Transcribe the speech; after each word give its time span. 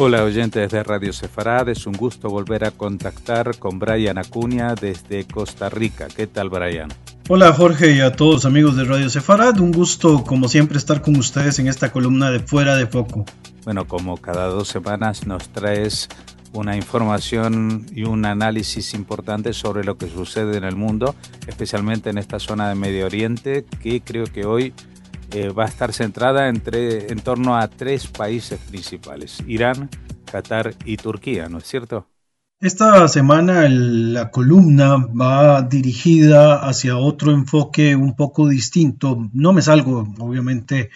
Hola 0.00 0.22
oyentes 0.22 0.70
de 0.70 0.84
Radio 0.84 1.12
Sefarad, 1.12 1.68
es 1.70 1.84
un 1.84 1.94
gusto 1.94 2.28
volver 2.28 2.64
a 2.64 2.70
contactar 2.70 3.58
con 3.58 3.80
Brian 3.80 4.16
Acuña 4.16 4.76
desde 4.76 5.26
Costa 5.26 5.68
Rica. 5.68 6.06
¿Qué 6.06 6.28
tal 6.28 6.50
Brian? 6.50 6.88
Hola 7.28 7.52
Jorge 7.52 7.96
y 7.96 8.00
a 8.00 8.12
todos 8.12 8.44
amigos 8.44 8.76
de 8.76 8.84
Radio 8.84 9.10
Sefarad, 9.10 9.58
un 9.58 9.72
gusto 9.72 10.22
como 10.22 10.46
siempre 10.46 10.78
estar 10.78 11.02
con 11.02 11.16
ustedes 11.16 11.58
en 11.58 11.66
esta 11.66 11.90
columna 11.90 12.30
de 12.30 12.38
Fuera 12.38 12.76
de 12.76 12.86
Foco. 12.86 13.24
Bueno, 13.64 13.88
como 13.88 14.18
cada 14.18 14.46
dos 14.46 14.68
semanas 14.68 15.26
nos 15.26 15.48
traes 15.48 16.08
una 16.52 16.76
información 16.76 17.84
y 17.92 18.04
un 18.04 18.24
análisis 18.24 18.94
importante 18.94 19.52
sobre 19.52 19.82
lo 19.82 19.98
que 19.98 20.08
sucede 20.08 20.58
en 20.58 20.64
el 20.64 20.76
mundo, 20.76 21.16
especialmente 21.48 22.10
en 22.10 22.18
esta 22.18 22.38
zona 22.38 22.68
de 22.68 22.76
Medio 22.76 23.06
Oriente, 23.06 23.64
que 23.82 24.00
creo 24.00 24.26
que 24.26 24.46
hoy 24.46 24.72
eh, 25.32 25.48
va 25.50 25.64
a 25.64 25.68
estar 25.68 25.92
centrada 25.92 26.48
entre, 26.48 27.12
en 27.12 27.20
torno 27.20 27.56
a 27.56 27.68
tres 27.68 28.06
países 28.06 28.58
principales, 28.60 29.42
Irán, 29.46 29.90
Qatar 30.30 30.74
y 30.84 30.96
Turquía, 30.96 31.48
¿no 31.48 31.58
es 31.58 31.64
cierto? 31.64 32.06
Esta 32.60 33.06
semana 33.06 33.68
la 33.68 34.32
columna 34.32 34.96
va 34.96 35.62
dirigida 35.62 36.56
hacia 36.56 36.96
otro 36.96 37.30
enfoque 37.30 37.94
un 37.94 38.16
poco 38.16 38.48
distinto. 38.48 39.30
No 39.32 39.52
me 39.52 39.62
salgo, 39.62 40.12
obviamente, 40.18 40.90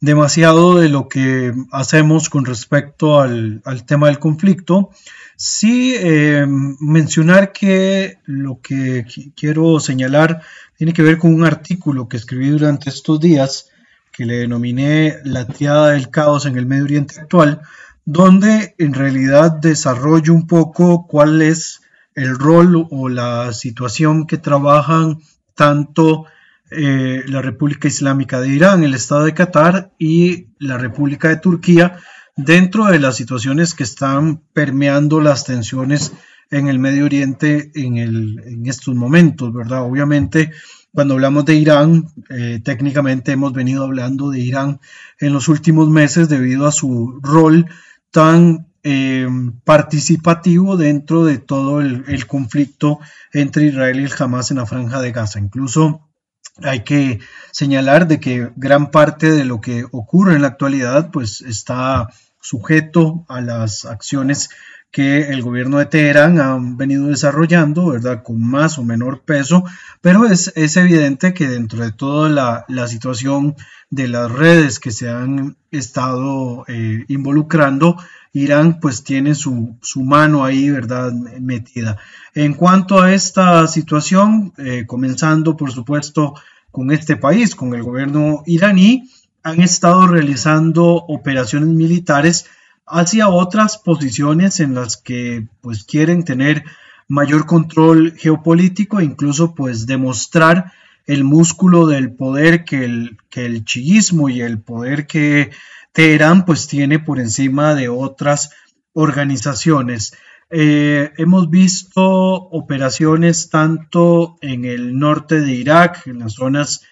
demasiado 0.00 0.78
de 0.78 0.88
lo 0.88 1.08
que 1.08 1.52
hacemos 1.70 2.30
con 2.30 2.46
respecto 2.46 3.20
al, 3.20 3.62
tema 3.86 4.06
del 4.06 4.18
conflicto. 4.18 4.90
Sí 5.36 5.94
eh, 5.96 6.46
mencionar 6.46 7.52
que 7.52 8.18
lo 8.24 8.60
que 8.62 9.04
quiero 9.36 9.80
señalar 9.80 10.40
tiene 10.78 10.94
que 10.94 11.02
ver 11.02 11.18
con 11.18 11.34
un 11.34 11.44
artículo 11.44 12.08
que 12.08 12.16
escribí 12.16 12.48
durante 12.48 12.88
estos 12.88 13.20
días 13.20 13.71
que 14.12 14.26
le 14.26 14.36
denominé 14.36 15.16
La 15.24 15.46
tiada 15.46 15.92
del 15.92 16.10
caos 16.10 16.46
en 16.46 16.56
el 16.56 16.66
Medio 16.66 16.84
Oriente 16.84 17.20
actual, 17.20 17.62
donde 18.04 18.74
en 18.78 18.94
realidad 18.94 19.52
desarrollo 19.52 20.34
un 20.34 20.46
poco 20.46 21.06
cuál 21.06 21.40
es 21.40 21.80
el 22.14 22.38
rol 22.38 22.86
o 22.90 23.08
la 23.08 23.52
situación 23.52 24.26
que 24.26 24.36
trabajan 24.36 25.18
tanto 25.54 26.26
eh, 26.70 27.22
la 27.26 27.42
República 27.42 27.88
Islámica 27.88 28.40
de 28.40 28.48
Irán, 28.48 28.84
el 28.84 28.94
Estado 28.94 29.24
de 29.24 29.34
Qatar 29.34 29.92
y 29.98 30.48
la 30.58 30.78
República 30.78 31.28
de 31.28 31.36
Turquía 31.36 31.98
dentro 32.36 32.86
de 32.86 32.98
las 32.98 33.16
situaciones 33.16 33.74
que 33.74 33.84
están 33.84 34.42
permeando 34.52 35.20
las 35.20 35.44
tensiones 35.44 36.12
en 36.50 36.68
el 36.68 36.78
Medio 36.78 37.06
Oriente 37.06 37.70
en, 37.74 37.96
en 37.96 38.66
estos 38.66 38.94
momentos, 38.94 39.52
¿verdad? 39.52 39.84
Obviamente 39.84 40.52
cuando 40.94 41.14
hablamos 41.14 41.44
de 41.44 41.54
Irán, 41.54 42.08
eh, 42.28 42.60
técnicamente 42.62 43.32
hemos 43.32 43.52
venido 43.52 43.84
hablando 43.84 44.30
de 44.30 44.40
Irán 44.40 44.80
en 45.18 45.32
los 45.32 45.48
últimos 45.48 45.88
meses 45.88 46.28
debido 46.28 46.66
a 46.66 46.72
su 46.72 47.18
rol 47.22 47.66
tan 48.10 48.66
eh, 48.84 49.26
participativo 49.64 50.76
dentro 50.76 51.24
de 51.24 51.38
todo 51.38 51.80
el, 51.80 52.26
conflicto 52.26 52.98
entre 53.32 53.66
Israel 53.66 54.00
y 54.00 54.04
el 54.04 54.12
Hamas 54.18 54.50
en 54.50 54.58
la 54.58 54.66
franja 54.66 55.00
de 55.00 55.12
Gaza. 55.12 55.38
Incluso 55.38 56.10
hay 56.58 56.84
que 56.84 57.20
señalar 57.52 58.06
de 58.06 58.20
que 58.20 58.50
gran 58.56 58.90
parte 58.90 59.30
de 59.30 59.44
lo 59.46 59.60
que 59.60 59.84
ocurre 59.92 60.34
en 60.34 60.42
la 60.42 60.48
actualidad 60.48 61.10
pues 61.10 61.40
está 61.40 62.08
sujeto 62.40 63.24
a 63.28 63.40
las 63.40 63.86
acciones 63.86 64.50
que 64.92 65.22
el 65.30 65.40
gobierno 65.40 65.78
de 65.78 65.86
Teherán 65.86 66.38
ha 66.38 66.58
venido 66.60 67.08
desarrollando, 67.08 67.86
¿verdad? 67.86 68.22
Con 68.22 68.46
más 68.46 68.78
o 68.78 68.84
menor 68.84 69.22
peso, 69.22 69.64
pero 70.02 70.26
es, 70.26 70.52
es 70.54 70.76
evidente 70.76 71.32
que 71.32 71.48
dentro 71.48 71.82
de 71.82 71.92
toda 71.92 72.28
la, 72.28 72.66
la, 72.68 72.86
situación 72.86 73.56
de 73.88 74.06
las 74.08 74.30
redes 74.30 74.78
que 74.78 74.90
se 74.90 75.08
han 75.08 75.56
estado 75.70 76.66
eh, 76.68 77.06
involucrando, 77.08 77.96
Irán 78.34 78.80
pues 78.80 79.02
tiene 79.02 79.34
su, 79.34 79.76
su, 79.80 80.02
mano 80.02 80.44
ahí, 80.44 80.68
¿verdad? 80.68 81.10
Metida. 81.12 81.96
En 82.34 82.52
cuanto 82.52 83.00
a 83.00 83.14
esta 83.14 83.66
situación, 83.68 84.52
eh, 84.58 84.84
comenzando 84.86 85.56
por 85.56 85.72
supuesto 85.72 86.34
con 86.70 86.90
este 86.90 87.16
país, 87.16 87.54
con 87.54 87.74
el 87.74 87.82
gobierno 87.82 88.42
iraní, 88.44 89.08
han 89.42 89.60
estado 89.60 90.06
realizando 90.06 90.84
operaciones 90.84 91.70
militares 91.70 92.46
hacia 92.86 93.28
otras 93.28 93.78
posiciones 93.78 94.60
en 94.60 94.74
las 94.74 94.96
que 94.96 95.46
pues 95.60 95.84
quieren 95.84 96.24
tener 96.24 96.64
mayor 97.08 97.46
control 97.46 98.14
geopolítico 98.16 99.00
e 99.00 99.04
incluso 99.04 99.54
pues 99.54 99.86
demostrar 99.86 100.72
el 101.06 101.24
músculo 101.24 101.86
del 101.86 102.12
poder 102.12 102.64
que 102.64 102.84
el, 102.84 103.18
que 103.28 103.44
el 103.46 103.64
chiismo 103.64 104.28
y 104.28 104.40
el 104.40 104.60
poder 104.60 105.06
que 105.06 105.50
Teherán 105.92 106.44
pues 106.44 106.68
tiene 106.68 106.98
por 106.98 107.18
encima 107.18 107.74
de 107.74 107.88
otras 107.88 108.50
organizaciones. 108.92 110.14
Eh, 110.50 111.12
hemos 111.16 111.50
visto 111.50 112.04
operaciones 112.04 113.48
tanto 113.48 114.36
en 114.40 114.64
el 114.64 114.98
norte 114.98 115.40
de 115.40 115.52
Irak, 115.52 116.06
en 116.06 116.20
las 116.20 116.34
zonas 116.34 116.82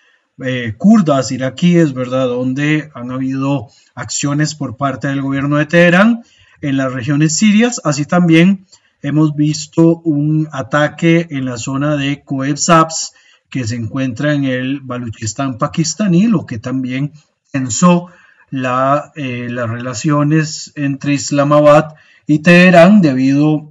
eh, 0.45 0.75
kurdas 0.77 1.33
iraquíes, 1.33 1.93
¿verdad? 1.93 2.27
Donde 2.27 2.91
han 2.95 3.11
habido 3.11 3.69
acciones 3.95 4.55
por 4.55 4.77
parte 4.77 5.09
del 5.09 5.23
gobierno 5.23 5.57
de 5.57 5.67
Teherán 5.67 6.23
en 6.61 6.77
las 6.77 6.93
regiones 6.93 7.37
sirias. 7.37 7.81
Así 7.85 8.05
también 8.07 8.67
hemos 9.03 9.35
visto 9.35 10.01
un 10.01 10.49
ataque 10.53 11.27
en 11.31 11.45
la 11.45 11.57
zona 11.57 11.97
de 11.97 12.23
Koeb 12.25 12.57
Saps, 12.57 13.13
que 13.49 13.67
se 13.67 13.77
encuentra 13.77 14.33
en 14.33 14.45
el 14.45 14.81
Baluchistán 14.81 15.59
pakistaní, 15.59 16.27
lo 16.27 16.47
que 16.47 16.59
también 16.59 17.13
tensó 17.51 18.07
la, 18.51 19.13
eh, 19.17 19.49
las 19.51 19.69
relaciones 19.69 20.73
entre 20.77 21.15
Islamabad 21.15 21.95
y 22.27 22.41
Teherán 22.41 23.01
debido 23.01 23.70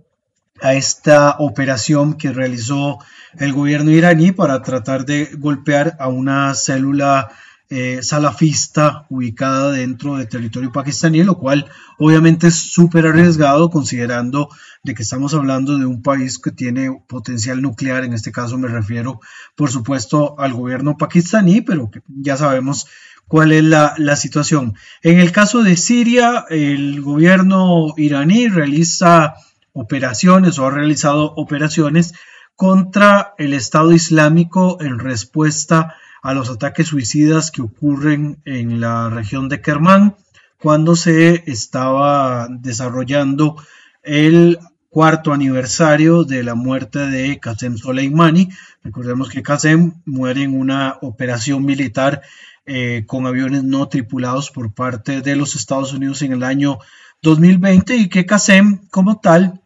a 0.61 0.73
esta 0.73 1.35
operación 1.39 2.15
que 2.15 2.31
realizó 2.31 2.99
el 3.37 3.53
gobierno 3.53 3.91
iraní 3.91 4.31
para 4.31 4.61
tratar 4.61 5.05
de 5.05 5.29
golpear 5.37 5.95
a 5.99 6.07
una 6.07 6.53
célula 6.55 7.29
eh, 7.71 7.99
salafista 8.01 9.05
ubicada 9.09 9.71
dentro 9.71 10.17
del 10.17 10.27
territorio 10.27 10.71
pakistaní, 10.71 11.23
lo 11.23 11.37
cual 11.37 11.67
obviamente 11.99 12.47
es 12.47 12.55
súper 12.55 13.05
arriesgado 13.05 13.69
considerando 13.69 14.49
de 14.83 14.95
que 14.95 15.03
estamos 15.03 15.35
hablando 15.35 15.77
de 15.77 15.85
un 15.85 16.01
país 16.01 16.39
que 16.39 16.49
tiene 16.49 16.89
potencial 17.07 17.61
nuclear, 17.61 18.03
en 18.03 18.13
este 18.13 18.31
caso 18.31 18.57
me 18.57 18.69
refiero 18.69 19.19
por 19.55 19.69
supuesto 19.69 20.39
al 20.39 20.53
gobierno 20.53 20.97
pakistaní, 20.97 21.61
pero 21.61 21.91
ya 22.07 22.37
sabemos 22.37 22.87
cuál 23.27 23.51
es 23.51 23.63
la, 23.63 23.93
la 23.97 24.15
situación. 24.15 24.73
En 25.03 25.19
el 25.19 25.31
caso 25.31 25.61
de 25.61 25.77
Siria, 25.77 26.45
el 26.49 27.01
gobierno 27.01 27.93
iraní 27.97 28.47
realiza 28.47 29.35
operaciones 29.73 30.59
o 30.59 30.67
ha 30.67 30.71
realizado 30.71 31.33
operaciones 31.35 32.13
contra 32.55 33.33
el 33.37 33.53
Estado 33.53 33.93
Islámico 33.93 34.77
en 34.81 34.99
respuesta 34.99 35.95
a 36.21 36.33
los 36.33 36.49
ataques 36.49 36.87
suicidas 36.87 37.51
que 37.51 37.61
ocurren 37.61 38.41
en 38.45 38.81
la 38.81 39.09
región 39.09 39.47
de 39.47 39.61
Kermán 39.61 40.17
cuando 40.59 40.95
se 40.95 41.49
estaba 41.49 42.47
desarrollando 42.49 43.55
el 44.03 44.59
cuarto 44.89 45.31
aniversario 45.31 46.23
de 46.23 46.43
la 46.43 46.55
muerte 46.55 46.99
de 46.99 47.39
Qasem 47.39 47.77
Soleimani. 47.77 48.49
Recordemos 48.83 49.29
que 49.29 49.43
Qasem 49.43 50.01
muere 50.05 50.43
en 50.43 50.59
una 50.59 50.97
operación 51.01 51.63
militar 51.63 52.21
eh, 52.65 53.03
con 53.07 53.25
aviones 53.25 53.63
no 53.63 53.87
tripulados 53.87 54.51
por 54.51 54.73
parte 54.73 55.21
de 55.21 55.35
los 55.35 55.55
Estados 55.55 55.93
Unidos 55.93 56.21
en 56.23 56.33
el 56.33 56.43
año 56.43 56.79
2020 57.21 57.95
y 57.95 58.09
que 58.09 58.25
Qasem 58.25 58.87
como 58.89 59.19
tal 59.19 59.61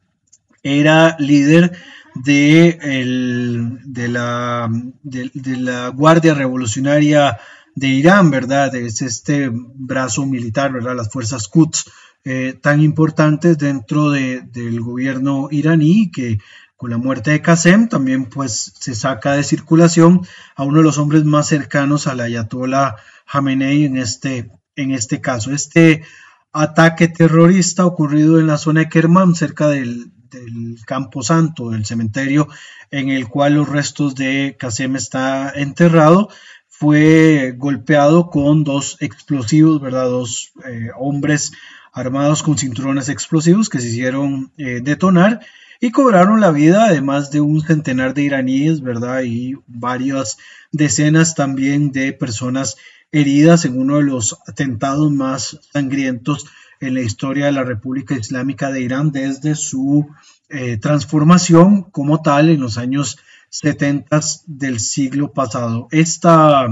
era 0.63 1.15
líder 1.19 1.73
de, 2.15 3.79
de, 3.85 4.07
la, 4.07 4.69
de, 5.01 5.57
la 5.57 5.89
Guardia 5.89 6.33
Revolucionaria 6.33 7.39
de 7.75 7.87
Irán, 7.87 8.31
¿verdad? 8.31 8.73
Es 8.75 9.01
este 9.01 9.49
brazo 9.51 10.25
militar, 10.25 10.71
¿verdad? 10.71 10.95
Las 10.95 11.11
fuerzas 11.11 11.47
Quds 11.47 11.85
eh, 12.25 12.57
tan 12.61 12.81
importantes 12.81 13.57
dentro 13.57 14.11
del 14.11 14.79
gobierno 14.81 15.49
iraní 15.51 16.11
que 16.11 16.39
con 16.77 16.91
la 16.91 16.97
muerte 16.97 17.31
de 17.31 17.41
Qasem 17.41 17.89
también 17.89 18.25
pues 18.25 18.73
se 18.79 18.95
saca 18.95 19.33
de 19.33 19.43
circulación 19.43 20.25
a 20.55 20.63
uno 20.63 20.77
de 20.77 20.83
los 20.83 20.97
hombres 20.97 21.23
más 21.23 21.47
cercanos 21.47 22.07
al 22.07 22.19
ayatollah 22.19 22.95
Khamenei 23.25 23.85
en 23.85 23.97
este, 23.97 24.51
en 24.75 24.91
este 24.91 25.21
caso. 25.21 25.51
Este 25.51 26.03
ataque 26.53 27.07
terrorista 27.07 27.85
ocurrido 27.85 28.39
en 28.39 28.47
la 28.47 28.57
zona 28.57 28.81
de 28.81 28.89
Kerman, 28.89 29.35
cerca 29.35 29.67
del, 29.67 30.11
Campo 30.87 31.21
Santo, 31.21 31.69
del 31.69 31.85
cementerio 31.85 32.47
en 32.89 33.09
el 33.09 33.27
cual 33.27 33.53
los 33.53 33.69
restos 33.69 34.15
de 34.15 34.55
Qasem 34.57 34.95
está 34.95 35.51
enterrado, 35.55 36.29
fue 36.67 37.53
golpeado 37.55 38.31
con 38.31 38.63
dos 38.63 38.97
explosivos, 38.99 39.79
¿verdad? 39.79 40.05
Dos 40.05 40.53
eh, 40.67 40.89
hombres 40.97 41.51
armados 41.91 42.41
con 42.41 42.57
cinturones 42.57 43.09
explosivos 43.09 43.69
que 43.69 43.79
se 43.79 43.89
hicieron 43.89 44.51
eh, 44.57 44.81
detonar 44.81 45.41
y 45.79 45.91
cobraron 45.91 46.41
la 46.41 46.51
vida 46.51 46.85
además 46.85 47.29
de 47.29 47.41
un 47.41 47.61
centenar 47.61 48.15
de 48.15 48.23
iraníes, 48.23 48.81
¿verdad? 48.81 49.21
Y 49.23 49.53
varias 49.67 50.37
decenas 50.71 51.35
también 51.35 51.91
de 51.91 52.13
personas 52.13 52.77
heridas 53.13 53.63
en 53.63 53.79
uno 53.79 53.97
de 53.97 54.03
los 54.03 54.39
atentados 54.47 55.09
más 55.11 55.59
sangrientos 55.71 56.47
en 56.81 56.95
la 56.95 57.01
historia 57.01 57.45
de 57.45 57.53
la 57.53 57.63
República 57.63 58.15
Islámica 58.15 58.71
de 58.71 58.81
Irán 58.81 59.11
desde 59.11 59.55
su 59.55 60.07
eh, 60.49 60.77
transformación 60.77 61.83
como 61.83 62.21
tal 62.21 62.49
en 62.49 62.59
los 62.59 62.77
años 62.77 63.19
70 63.49 64.19
del 64.47 64.79
siglo 64.79 65.31
pasado. 65.31 65.87
Esta, 65.91 66.67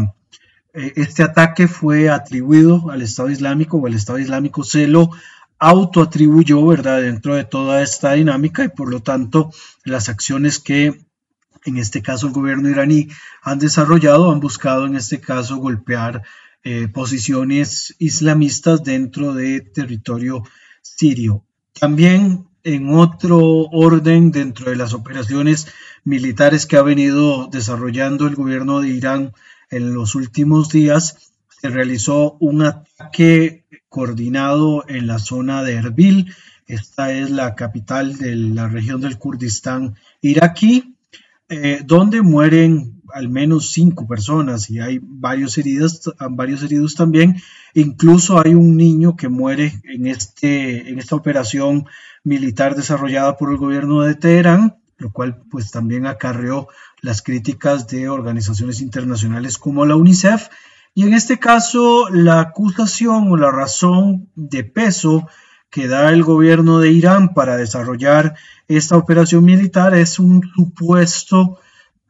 eh, 0.73 0.93
este 0.95 1.23
ataque 1.23 1.67
fue 1.67 2.09
atribuido 2.09 2.89
al 2.89 3.03
Estado 3.03 3.29
Islámico 3.29 3.77
o 3.77 3.88
el 3.88 3.93
Estado 3.93 4.19
Islámico 4.19 4.63
se 4.63 4.88
lo 4.88 5.11
autoatribuyó, 5.59 6.65
¿verdad?, 6.65 7.03
dentro 7.03 7.35
de 7.35 7.43
toda 7.43 7.83
esta 7.83 8.13
dinámica 8.13 8.63
y 8.63 8.69
por 8.69 8.89
lo 8.89 9.01
tanto 9.01 9.51
las 9.85 10.09
acciones 10.09 10.57
que 10.57 11.05
en 11.65 11.77
este 11.77 12.01
caso 12.01 12.27
el 12.27 12.33
gobierno 12.33 12.69
iraní 12.69 13.09
han 13.41 13.59
desarrollado, 13.59 14.31
han 14.31 14.39
buscado 14.39 14.85
en 14.85 14.95
este 14.95 15.19
caso 15.19 15.57
golpear 15.57 16.23
eh, 16.63 16.87
posiciones 16.87 17.95
islamistas 17.99 18.83
dentro 18.83 19.33
de 19.33 19.61
territorio 19.61 20.43
sirio. 20.81 21.43
También 21.79 22.47
en 22.63 22.93
otro 22.93 23.39
orden 23.71 24.31
dentro 24.31 24.69
de 24.69 24.75
las 24.75 24.93
operaciones 24.93 25.67
militares 26.03 26.65
que 26.65 26.77
ha 26.77 26.83
venido 26.83 27.47
desarrollando 27.47 28.27
el 28.27 28.35
gobierno 28.35 28.81
de 28.81 28.89
Irán 28.89 29.33
en 29.69 29.93
los 29.93 30.15
últimos 30.15 30.69
días, 30.69 31.31
se 31.61 31.69
realizó 31.69 32.37
un 32.39 32.63
ataque 32.63 33.65
coordinado 33.89 34.83
en 34.87 35.07
la 35.07 35.19
zona 35.19 35.63
de 35.63 35.73
Erbil. 35.73 36.33
Esta 36.67 37.11
es 37.11 37.29
la 37.29 37.55
capital 37.55 38.17
de 38.17 38.35
la 38.35 38.67
región 38.67 39.01
del 39.01 39.17
Kurdistán 39.17 39.95
iraquí, 40.21 40.90
eh, 41.53 41.81
donde 41.86 42.21
mueren 42.21 43.01
al 43.13 43.27
menos 43.27 43.74
cinco 43.74 44.07
personas 44.07 44.69
y 44.69 44.80
hay 44.80 45.01
varios 45.03 45.57
heridos, 45.57 46.09
varios 46.30 46.63
heridos 46.63 46.95
también. 46.95 47.42
Incluso 47.74 48.39
hay 48.39 48.56
un 48.56 48.77
niño 48.77 49.18
que 49.18 49.27
muere 49.27 49.81
en, 49.83 50.07
este, 50.07 50.89
en 50.89 50.98
esta 50.98 51.18
operación 51.18 51.88
militar 52.24 52.75
desarrollada 52.75 53.36
por 53.36 53.51
el 53.51 53.57
gobierno 53.57 54.01
de 54.03 54.15
Teherán, 54.15 54.77
lo 54.98 55.12
cual 55.12 55.42
pues 55.51 55.71
también 55.71 56.06
acarreó 56.06 56.69
las 57.01 57.21
críticas 57.21 57.86
de 57.89 58.07
organizaciones 58.07 58.80
internacionales 58.80 59.57
como 59.57 59.86
la 59.86 59.98
UNICEF. 59.98 60.48
Y 60.95 61.03
en 61.03 61.13
este 61.13 61.38
caso, 61.38 62.07
la 62.09 62.39
acusación 62.39 63.30
o 63.30 63.36
la 63.36 63.51
razón 63.51 64.30
de 64.36 64.63
peso 64.63 65.27
que 65.71 65.88
da 65.88 66.12
el 66.12 66.23
gobierno 66.23 66.79
de 66.79 66.91
Irán 66.91 67.33
para 67.33 67.57
desarrollar 67.57 68.35
esta 68.68 68.97
operación 68.97 69.45
militar 69.45 69.95
es 69.95 70.19
un 70.19 70.44
supuesto 70.53 71.59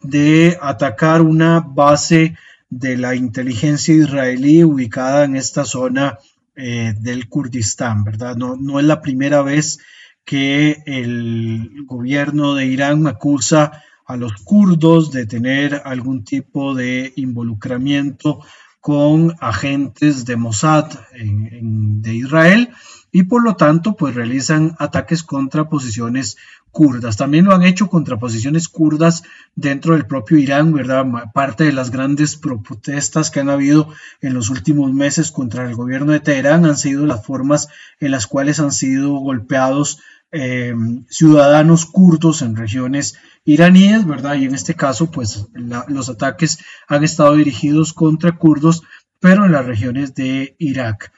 de 0.02 0.58
atacar 0.60 1.22
una 1.22 1.60
base 1.60 2.36
de 2.70 2.98
la 2.98 3.16
inteligencia 3.16 3.94
israelí 3.94 4.64
ubicada 4.64 5.26
en 5.26 5.36
esta 5.36 5.64
zona 5.64 6.18
eh, 6.56 6.96
del 7.00 7.30
Kurdistán, 7.30 8.04
¿verdad? 8.04 8.36
No, 8.36 8.56
no 8.56 8.80
es 8.80 8.86
la 8.86 9.02
primera 9.02 9.44
vez 9.44 9.80
que 10.26 10.82
el 10.86 11.86
gobierno 11.86 12.56
de 12.56 12.66
Irán 12.66 13.06
acusa 13.06 13.84
a 14.06 14.18
los 14.18 14.34
kurdos 14.44 15.12
de 15.12 15.28
tener 15.28 15.84
algún 15.86 16.24
tipo 16.24 16.74
de 16.74 17.14
involucramiento 17.16 18.42
con 18.80 19.36
agentes 19.40 20.26
de 20.26 20.36
Mossad 20.36 20.92
de 21.14 22.14
Israel 22.16 22.70
y 23.12 23.24
por 23.24 23.44
lo 23.44 23.56
tanto 23.56 23.96
pues 23.96 24.16
realizan 24.16 24.76
ataques 24.80 25.24
contra 25.24 25.70
posiciones 25.70 26.38
kurdas. 26.72 27.18
También 27.18 27.46
lo 27.46 27.54
han 27.54 27.64
hecho 27.64 27.90
contra 27.90 28.18
posiciones 28.18 28.70
kurdas 28.70 29.24
dentro 29.56 29.94
del 29.94 30.06
propio 30.06 30.38
Irán, 30.38 30.72
¿verdad? 30.74 31.06
Parte 31.34 31.66
de 31.66 31.74
las 31.74 31.92
grandes 31.92 32.38
protestas 32.38 33.30
que 33.30 33.42
han 33.42 33.50
habido 33.50 33.90
en 34.22 34.34
los 34.34 34.50
últimos 34.50 34.94
meses 34.94 35.32
contra 35.32 35.66
el 35.68 35.76
gobierno 35.76 36.14
de 36.14 36.22
Teherán 36.22 36.66
han 36.66 36.78
sido 36.78 37.06
las 37.06 37.26
formas 37.26 37.68
en 38.00 38.12
las 38.12 38.28
cuales 38.28 38.60
han 38.60 38.72
sido 38.72 39.12
golpeados 39.16 40.00
eh, 40.32 40.74
ciudadanos 41.10 41.86
kurdos 41.86 42.42
en 42.42 42.56
regiones 42.56 43.18
iraníes, 43.44 44.06
¿verdad? 44.06 44.36
Y 44.36 44.46
en 44.46 44.56
este 44.56 44.76
caso, 44.76 45.12
pues 45.12 45.48
los 45.54 46.08
ataques 46.08 46.60
han 46.88 47.04
estado 47.04 47.36
dirigidos 47.36 47.92
contra 47.92 48.38
kurdos, 48.38 48.84
pero 49.20 49.46
en 49.46 49.52
las 49.52 49.66
regiones 49.66 50.16
de 50.16 50.56
Irak. 50.58 51.12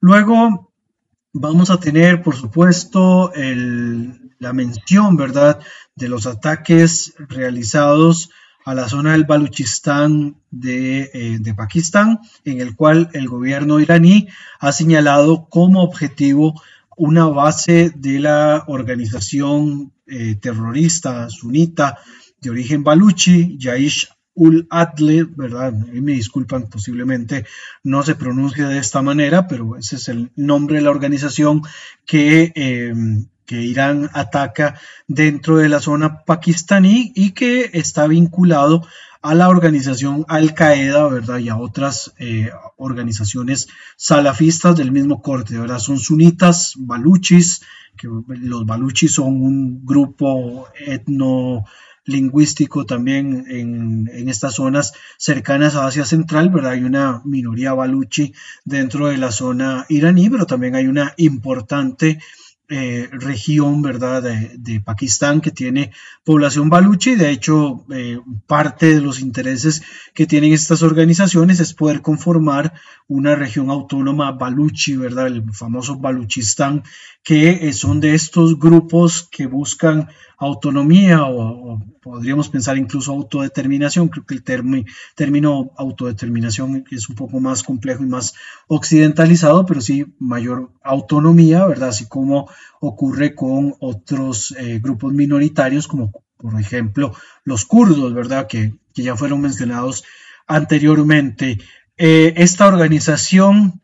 Luego 0.00 0.69
vamos 1.32 1.70
a 1.70 1.78
tener, 1.78 2.22
por 2.22 2.36
supuesto, 2.36 3.32
la 3.34 4.52
mención, 4.52 5.16
¿verdad?, 5.16 5.60
de 5.94 6.08
los 6.08 6.26
ataques 6.26 7.14
realizados 7.18 8.30
a 8.64 8.74
la 8.74 8.88
zona 8.88 9.12
del 9.12 9.24
Baluchistán 9.24 10.36
de, 10.50 11.10
eh, 11.12 11.54
Pakistán, 11.56 12.20
en 12.44 12.60
el 12.60 12.76
cual 12.76 13.10
el 13.12 13.28
gobierno 13.28 13.80
iraní 13.80 14.28
ha 14.58 14.72
señalado 14.72 15.46
como 15.48 15.82
objetivo 15.82 16.60
una 16.96 17.26
base 17.26 17.92
de 17.94 18.20
la 18.20 18.64
organización 18.66 19.92
eh, 20.06 20.34
terrorista 20.34 21.30
sunita 21.30 21.98
de 22.40 22.50
origen 22.50 22.84
baluchi, 22.84 23.56
Yaish 23.58 24.08
ul 24.34 24.66
Adle, 24.70 25.24
¿verdad? 25.24 25.72
Me 25.72 26.12
disculpan, 26.12 26.68
posiblemente 26.68 27.46
no 27.82 28.02
se 28.02 28.14
pronuncia 28.14 28.68
de 28.68 28.78
esta 28.78 29.02
manera, 29.02 29.46
pero 29.46 29.76
ese 29.76 29.96
es 29.96 30.08
el 30.08 30.30
nombre 30.36 30.76
de 30.76 30.82
la 30.82 30.90
organización 30.90 31.62
que, 32.06 32.52
eh, 32.54 32.94
que 33.44 33.62
Irán 33.62 34.08
ataca 34.12 34.80
dentro 35.08 35.58
de 35.58 35.68
la 35.68 35.80
zona 35.80 36.22
pakistaní 36.24 37.12
y 37.14 37.32
que 37.32 37.70
está 37.74 38.06
vinculado 38.06 38.86
a 39.22 39.34
la 39.34 39.48
organización 39.48 40.24
Al 40.28 40.54
Qaeda, 40.54 41.08
¿verdad? 41.08 41.38
Y 41.38 41.48
a 41.50 41.58
otras 41.58 42.14
eh, 42.18 42.50
organizaciones 42.76 43.68
salafistas 43.96 44.76
del 44.76 44.92
mismo 44.92 45.20
corte, 45.20 45.58
¿verdad? 45.58 45.78
Son 45.78 45.98
sunitas, 45.98 46.74
baluchis, 46.78 47.62
que 47.96 48.08
los 48.28 48.64
baluchis 48.64 49.12
son 49.12 49.42
un 49.42 49.84
grupo 49.84 50.68
etno 50.86 51.66
lingüístico 52.10 52.84
también 52.84 53.44
en, 53.48 54.28
estas 54.28 54.54
zonas 54.54 54.92
cercanas 55.18 55.74
a 55.74 55.86
Asia 55.86 56.04
Central, 56.04 56.50
¿verdad? 56.50 56.72
Hay 56.72 56.84
una 56.84 57.22
minoría 57.24 57.72
baluchi 57.72 58.32
dentro 58.64 59.08
de 59.08 59.16
la 59.16 59.32
zona 59.32 59.86
iraní, 59.88 60.30
pero 60.30 60.46
también 60.46 60.74
hay 60.74 60.86
una 60.86 61.14
importante 61.16 62.18
eh, 62.72 63.08
región, 63.10 63.82
¿verdad?, 63.82 64.22
de, 64.22 64.80
Pakistán 64.80 65.40
que 65.40 65.50
tiene 65.50 65.90
población 66.22 66.70
baluchi. 66.70 67.16
De 67.16 67.30
hecho, 67.30 67.84
eh, 67.92 68.20
parte 68.46 68.94
de 68.94 69.00
los 69.00 69.18
intereses 69.18 69.82
que 70.14 70.26
tienen 70.26 70.52
estas 70.52 70.82
organizaciones 70.82 71.58
es 71.58 71.74
poder 71.74 72.00
conformar 72.00 72.72
una 73.08 73.34
región 73.34 73.70
autónoma 73.70 74.30
baluchi, 74.30 74.94
¿verdad?, 74.94 75.26
el 75.26 75.52
famoso 75.52 75.96
Baluchistán, 75.98 76.84
que 77.22 77.68
eh, 77.68 77.72
son 77.72 78.00
de 78.00 78.14
estos 78.14 78.58
grupos 78.58 79.28
que 79.30 79.46
buscan 79.46 80.08
autonomía 80.38 81.24
o, 81.24 81.78
podríamos 82.00 82.48
pensar 82.48 82.78
incluso 82.78 83.12
autodeterminación. 83.12 84.08
Creo 84.08 84.24
que 84.24 84.34
el 84.34 84.42
término 84.42 85.70
autodeterminación 85.76 86.84
es 86.90 87.10
un 87.10 87.16
poco 87.16 87.38
más 87.40 87.62
complejo 87.62 88.02
y 88.02 88.06
más 88.06 88.34
occidentalizado, 88.68 89.66
pero 89.66 89.82
sí 89.82 90.06
mayor 90.18 90.72
autonomía, 90.82 91.66
¿verdad? 91.66 91.90
Así 91.90 92.08
como 92.08 92.48
ocurre 92.80 93.34
con 93.34 93.74
otros 93.80 94.54
eh, 94.58 94.80
grupos 94.82 95.12
minoritarios, 95.12 95.86
como 95.86 96.10
por 96.38 96.58
ejemplo 96.58 97.14
los 97.44 97.66
kurdos, 97.66 98.14
¿verdad? 98.14 98.46
Que, 98.46 98.74
ya 98.94 99.16
fueron 99.16 99.40
mencionados 99.40 100.04
anteriormente. 100.46 101.58
Eh, 101.96 102.34
esta 102.36 102.66
organización 102.66 103.80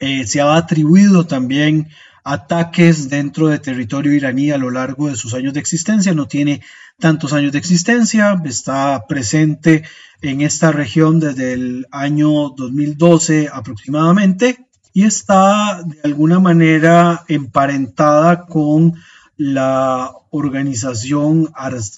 se 0.00 0.40
ha 0.40 0.56
atribuido 0.56 1.26
también 1.26 1.88
ataques 2.28 3.08
dentro 3.08 3.48
de 3.48 3.58
territorio 3.58 4.12
iraní 4.12 4.50
a 4.50 4.58
lo 4.58 4.70
largo 4.70 5.08
de 5.08 5.16
sus 5.16 5.32
años 5.32 5.54
de 5.54 5.60
existencia. 5.60 6.12
No 6.12 6.28
tiene 6.28 6.60
tantos 6.98 7.32
años 7.32 7.52
de 7.52 7.58
existencia, 7.58 8.40
está 8.44 9.06
presente 9.08 9.84
en 10.20 10.42
esta 10.42 10.70
región 10.70 11.20
desde 11.20 11.54
el 11.54 11.86
año 11.90 12.50
2012 12.50 13.48
aproximadamente 13.50 14.66
y 14.92 15.04
está 15.04 15.82
de 15.82 16.00
alguna 16.04 16.38
manera 16.38 17.24
emparentada 17.28 18.44
con 18.44 18.94
la 19.38 20.12
organización 20.30 21.48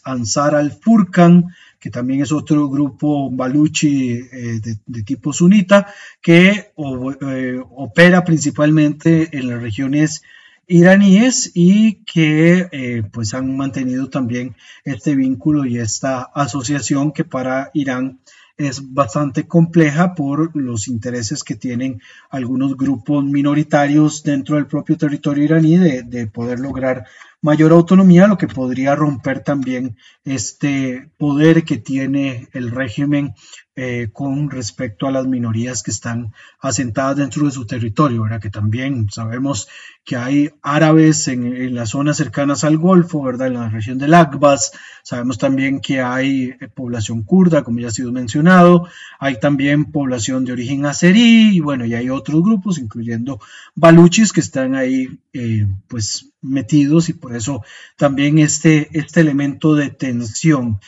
Ansar 0.04 0.54
al-Furqan, 0.54 1.46
que 1.80 1.90
también 1.90 2.20
es 2.20 2.30
otro 2.30 2.68
grupo 2.68 3.30
baluchi 3.30 4.20
eh, 4.20 4.60
de, 4.86 5.02
tipo 5.02 5.32
sunita, 5.32 5.86
que 6.20 6.72
eh, 6.76 7.60
opera 7.70 8.22
principalmente 8.22 9.36
en 9.36 9.48
las 9.48 9.62
regiones 9.62 10.22
iraníes 10.66 11.50
y 11.54 12.04
que 12.04 12.68
eh, 12.70 13.02
pues 13.10 13.34
han 13.34 13.56
mantenido 13.56 14.08
también 14.08 14.54
este 14.84 15.16
vínculo 15.16 15.64
y 15.64 15.78
esta 15.78 16.22
asociación 16.22 17.12
que 17.12 17.24
para 17.24 17.70
Irán 17.74 18.20
es 18.56 18.92
bastante 18.92 19.48
compleja 19.48 20.14
por 20.14 20.54
los 20.54 20.86
intereses 20.86 21.42
que 21.44 21.56
tienen 21.56 22.00
algunos 22.28 22.76
grupos 22.76 23.24
minoritarios 23.24 24.22
dentro 24.22 24.56
del 24.56 24.66
propio 24.66 24.98
territorio 24.98 25.44
iraní 25.44 25.78
de, 25.78 26.26
poder 26.26 26.60
lograr 26.60 27.06
mayor 27.42 27.72
autonomía, 27.72 28.26
lo 28.26 28.38
que 28.38 28.48
podría 28.48 28.94
romper 28.94 29.42
también 29.42 29.96
este 30.24 31.10
poder 31.18 31.64
que 31.64 31.78
tiene 31.78 32.48
el 32.52 32.70
régimen 32.70 33.34
eh, 33.82 34.10
con 34.12 34.50
respecto 34.50 35.06
a 35.06 35.10
las 35.10 35.26
minorías 35.26 35.82
que 35.82 35.90
están 35.90 36.34
asentadas 36.60 37.16
dentro 37.16 37.46
de 37.46 37.50
su 37.50 37.64
territorio, 37.64 38.24
¿verdad? 38.24 38.38
Que 38.38 38.50
también 38.50 39.08
sabemos 39.10 39.68
que 40.04 40.16
hay 40.16 40.50
árabes 40.60 41.28
en, 41.28 41.74
las 41.74 41.88
zonas 41.88 42.18
cercanas 42.18 42.62
al 42.62 42.76
Golfo, 42.76 43.22
¿verdad? 43.22 43.46
En 43.46 43.54
la 43.54 43.70
región 43.70 43.96
del 43.96 44.12
Akbas, 44.12 44.72
sabemos 45.02 45.38
también 45.38 45.80
que 45.80 46.02
hay 46.02 46.50
eh, 46.60 46.68
población 46.68 47.22
kurda, 47.22 47.64
como 47.64 47.78
ya 47.78 47.88
ha 47.88 47.90
sido 47.90 48.12
mencionado, 48.12 48.86
hay 49.18 49.40
también 49.40 49.90
población 49.90 50.44
de 50.44 50.52
origen 50.52 50.84
azerí, 50.84 51.56
y 51.56 51.60
bueno, 51.60 51.86
y 51.86 51.94
hay 51.94 52.10
otros 52.10 52.42
grupos, 52.42 52.76
incluyendo 52.76 53.40
baluchis, 53.74 54.34
que 54.34 54.40
están 54.40 54.74
ahí, 54.74 55.08
eh, 55.32 55.66
pues, 55.88 56.34
metidos, 56.42 57.08
y 57.08 57.14
por 57.14 57.34
eso 57.34 57.64
también 57.96 58.38
este, 58.40 58.90
este 58.92 59.20
elemento 59.20 59.74
de 59.74 59.88
tensión. 59.88 60.80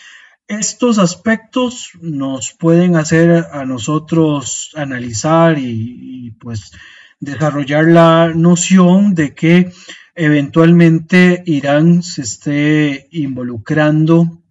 Estos 0.52 0.98
aspectos 0.98 1.92
nos 2.02 2.52
pueden 2.52 2.96
hacer 2.96 3.46
a 3.52 3.64
nosotros 3.64 4.70
analizar 4.76 5.58
y, 5.58 6.32
pues 6.38 6.72
desarrollar 7.20 7.86
la 7.86 8.32
noción 8.34 9.14
de 9.14 9.34
que 9.34 9.72
eventualmente 10.14 11.42
Irán 11.46 12.02
se 12.02 12.20
esté 12.20 13.08
involucrando 13.12 14.42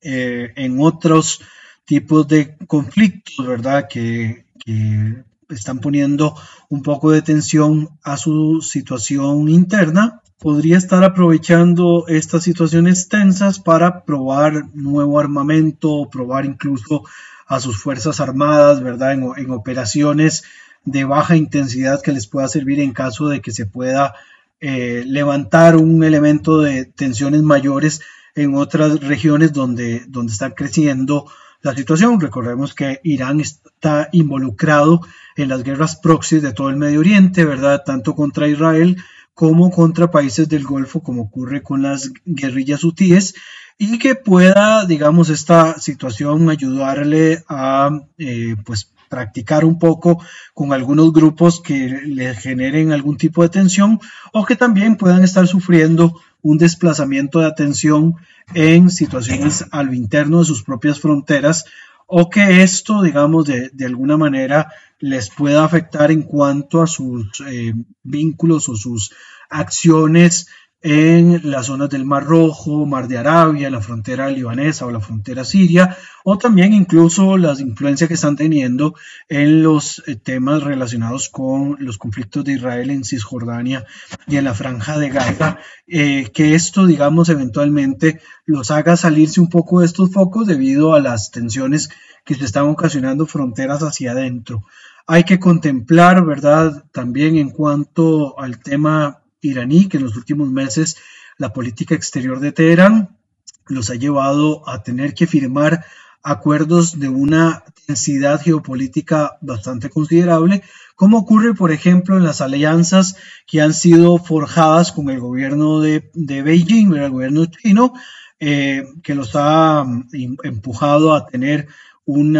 eh, 0.00 0.52
en 0.56 0.80
otros 0.80 1.40
tipos 1.84 2.26
de 2.26 2.56
conflictos, 2.66 3.46
¿verdad? 3.46 3.86
Que, 3.88 4.46
que, 4.58 5.22
están 5.50 5.78
poniendo 5.78 6.34
un 6.68 6.82
poco 6.82 7.12
de 7.12 7.22
tensión 7.22 7.90
a 8.02 8.16
su 8.16 8.60
situación 8.60 9.48
interna 9.48 10.23
podría 10.44 10.76
estar 10.76 11.02
aprovechando 11.04 12.04
estas 12.06 12.44
situaciones 12.44 13.08
tensas 13.08 13.58
para 13.58 14.04
probar 14.04 14.66
nuevo 14.74 15.18
armamento, 15.18 16.10
probar 16.12 16.44
incluso 16.44 17.02
a 17.46 17.60
sus 17.60 17.78
fuerzas 17.78 18.20
armadas, 18.20 18.82
¿verdad? 18.82 19.14
En, 19.14 19.50
operaciones 19.50 20.44
de 20.84 21.04
baja 21.04 21.34
intensidad 21.34 22.02
que 22.02 22.12
les 22.12 22.26
pueda 22.26 22.46
servir 22.48 22.78
en 22.80 22.92
caso 22.92 23.28
de 23.28 23.40
que 23.40 23.52
se 23.52 23.64
pueda 23.64 24.16
eh, 24.60 25.04
levantar 25.06 25.76
un 25.76 26.04
elemento 26.04 26.60
de 26.60 26.84
tensiones 26.84 27.40
mayores 27.40 28.02
en 28.34 28.54
otras 28.54 29.00
regiones 29.00 29.54
donde, 29.54 30.04
donde 30.08 30.34
está 30.34 30.50
creciendo 30.50 31.24
la 31.62 31.74
situación. 31.74 32.20
Recordemos 32.20 32.74
que 32.74 33.00
Irán 33.02 33.40
está 33.40 34.10
involucrado 34.12 35.00
en 35.36 35.48
las 35.48 35.62
guerras 35.62 35.96
proxies 35.96 36.42
de 36.42 36.52
todo 36.52 36.68
el 36.68 36.76
Medio 36.76 37.00
Oriente, 37.00 37.46
¿verdad? 37.46 37.82
Tanto 37.86 38.14
contra 38.14 38.46
Israel 38.46 38.98
como 39.34 39.70
contra 39.70 40.10
países 40.10 40.48
del 40.48 40.64
Golfo, 40.64 41.02
como 41.02 41.22
ocurre 41.22 41.62
con 41.62 41.82
las 41.82 42.12
guerrillas 42.24 42.84
hutíes, 42.84 43.34
y 43.76 43.98
que 43.98 44.14
pueda, 44.14 44.86
digamos, 44.86 45.28
esta 45.28 45.78
situación 45.80 46.48
ayudarle 46.48 47.44
a, 47.48 47.90
eh, 48.18 48.54
pues, 48.64 48.92
practicar 49.08 49.64
un 49.64 49.78
poco 49.78 50.20
con 50.54 50.72
algunos 50.72 51.12
grupos 51.12 51.60
que 51.60 52.00
le 52.04 52.34
generen 52.34 52.92
algún 52.92 53.16
tipo 53.16 53.42
de 53.42 53.48
tensión 53.48 54.00
o 54.32 54.44
que 54.44 54.56
también 54.56 54.96
puedan 54.96 55.22
estar 55.22 55.46
sufriendo 55.46 56.20
un 56.42 56.58
desplazamiento 56.58 57.40
de 57.40 57.46
atención 57.46 58.14
en 58.54 58.90
situaciones 58.90 59.64
a 59.70 59.82
lo 59.82 59.94
interno 59.94 60.40
de 60.40 60.46
sus 60.46 60.62
propias 60.62 61.00
fronteras 61.00 61.64
o 62.06 62.28
que 62.28 62.62
esto, 62.62 63.02
digamos, 63.02 63.46
de, 63.46 63.70
de 63.72 63.86
alguna 63.86 64.16
manera 64.16 64.72
les 65.04 65.28
pueda 65.28 65.64
afectar 65.64 66.10
en 66.10 66.22
cuanto 66.22 66.80
a 66.80 66.86
sus 66.86 67.42
eh, 67.46 67.74
vínculos 68.02 68.70
o 68.70 68.76
sus 68.76 69.12
acciones 69.50 70.46
en 70.80 71.50
las 71.50 71.66
zonas 71.66 71.90
del 71.90 72.06
Mar 72.06 72.24
Rojo, 72.24 72.86
Mar 72.86 73.06
de 73.06 73.18
Arabia, 73.18 73.70
la 73.70 73.82
frontera 73.82 74.30
libanesa 74.30 74.86
o 74.86 74.90
la 74.90 75.00
frontera 75.00 75.44
siria, 75.44 75.96
o 76.24 76.38
también 76.38 76.72
incluso 76.72 77.36
las 77.36 77.60
influencias 77.60 78.08
que 78.08 78.14
están 78.14 78.36
teniendo 78.36 78.94
en 79.28 79.62
los 79.62 80.02
eh, 80.06 80.16
temas 80.16 80.62
relacionados 80.62 81.28
con 81.28 81.76
los 81.80 81.98
conflictos 81.98 82.44
de 82.44 82.54
Israel 82.54 82.90
en 82.90 83.04
Cisjordania 83.04 83.84
y 84.26 84.36
en 84.36 84.44
la 84.44 84.54
franja 84.54 84.98
de 84.98 85.10
Gaza, 85.10 85.58
eh, 85.86 86.30
que 86.32 86.54
esto, 86.54 86.86
digamos, 86.86 87.28
eventualmente 87.28 88.20
los 88.46 88.70
haga 88.70 88.96
salirse 88.96 89.40
un 89.40 89.50
poco 89.50 89.80
de 89.80 89.86
estos 89.86 90.12
focos 90.12 90.46
debido 90.46 90.94
a 90.94 91.00
las 91.00 91.30
tensiones 91.30 91.90
que 92.24 92.34
se 92.34 92.44
están 92.44 92.68
ocasionando 92.68 93.26
fronteras 93.26 93.82
hacia 93.82 94.12
adentro. 94.12 94.62
Hay 95.06 95.24
que 95.24 95.38
contemplar, 95.38 96.24
¿verdad? 96.24 96.84
También 96.92 97.36
en 97.36 97.50
cuanto 97.50 98.38
al 98.38 98.60
tema 98.60 99.22
iraní, 99.42 99.88
que 99.88 99.98
en 99.98 100.04
los 100.04 100.16
últimos 100.16 100.48
meses 100.48 100.96
la 101.36 101.52
política 101.52 101.94
exterior 101.94 102.40
de 102.40 102.52
Teherán 102.52 103.18
los 103.66 103.90
ha 103.90 103.94
llevado 103.94 104.66
a 104.68 104.82
tener 104.82 105.14
que 105.14 105.26
firmar 105.26 105.84
acuerdos 106.22 106.98
de 106.98 107.08
una 107.08 107.64
densidad 107.86 108.40
geopolítica 108.40 109.36
bastante 109.42 109.90
considerable, 109.90 110.62
como 110.96 111.18
ocurre, 111.18 111.54
por 111.54 111.70
ejemplo, 111.70 112.16
en 112.16 112.24
las 112.24 112.40
alianzas 112.40 113.16
que 113.46 113.60
han 113.60 113.74
sido 113.74 114.16
forjadas 114.18 114.90
con 114.90 115.10
el 115.10 115.20
gobierno 115.20 115.80
de, 115.80 116.10
Beijing, 116.14 116.94
el 116.94 117.10
gobierno 117.10 117.44
chino, 117.46 117.92
eh, 118.40 118.86
que 119.02 119.14
los 119.14 119.32
ha 119.34 119.84
mm, 119.84 120.36
empujado 120.44 121.14
a 121.14 121.26
tener 121.26 121.68
un 122.06 122.36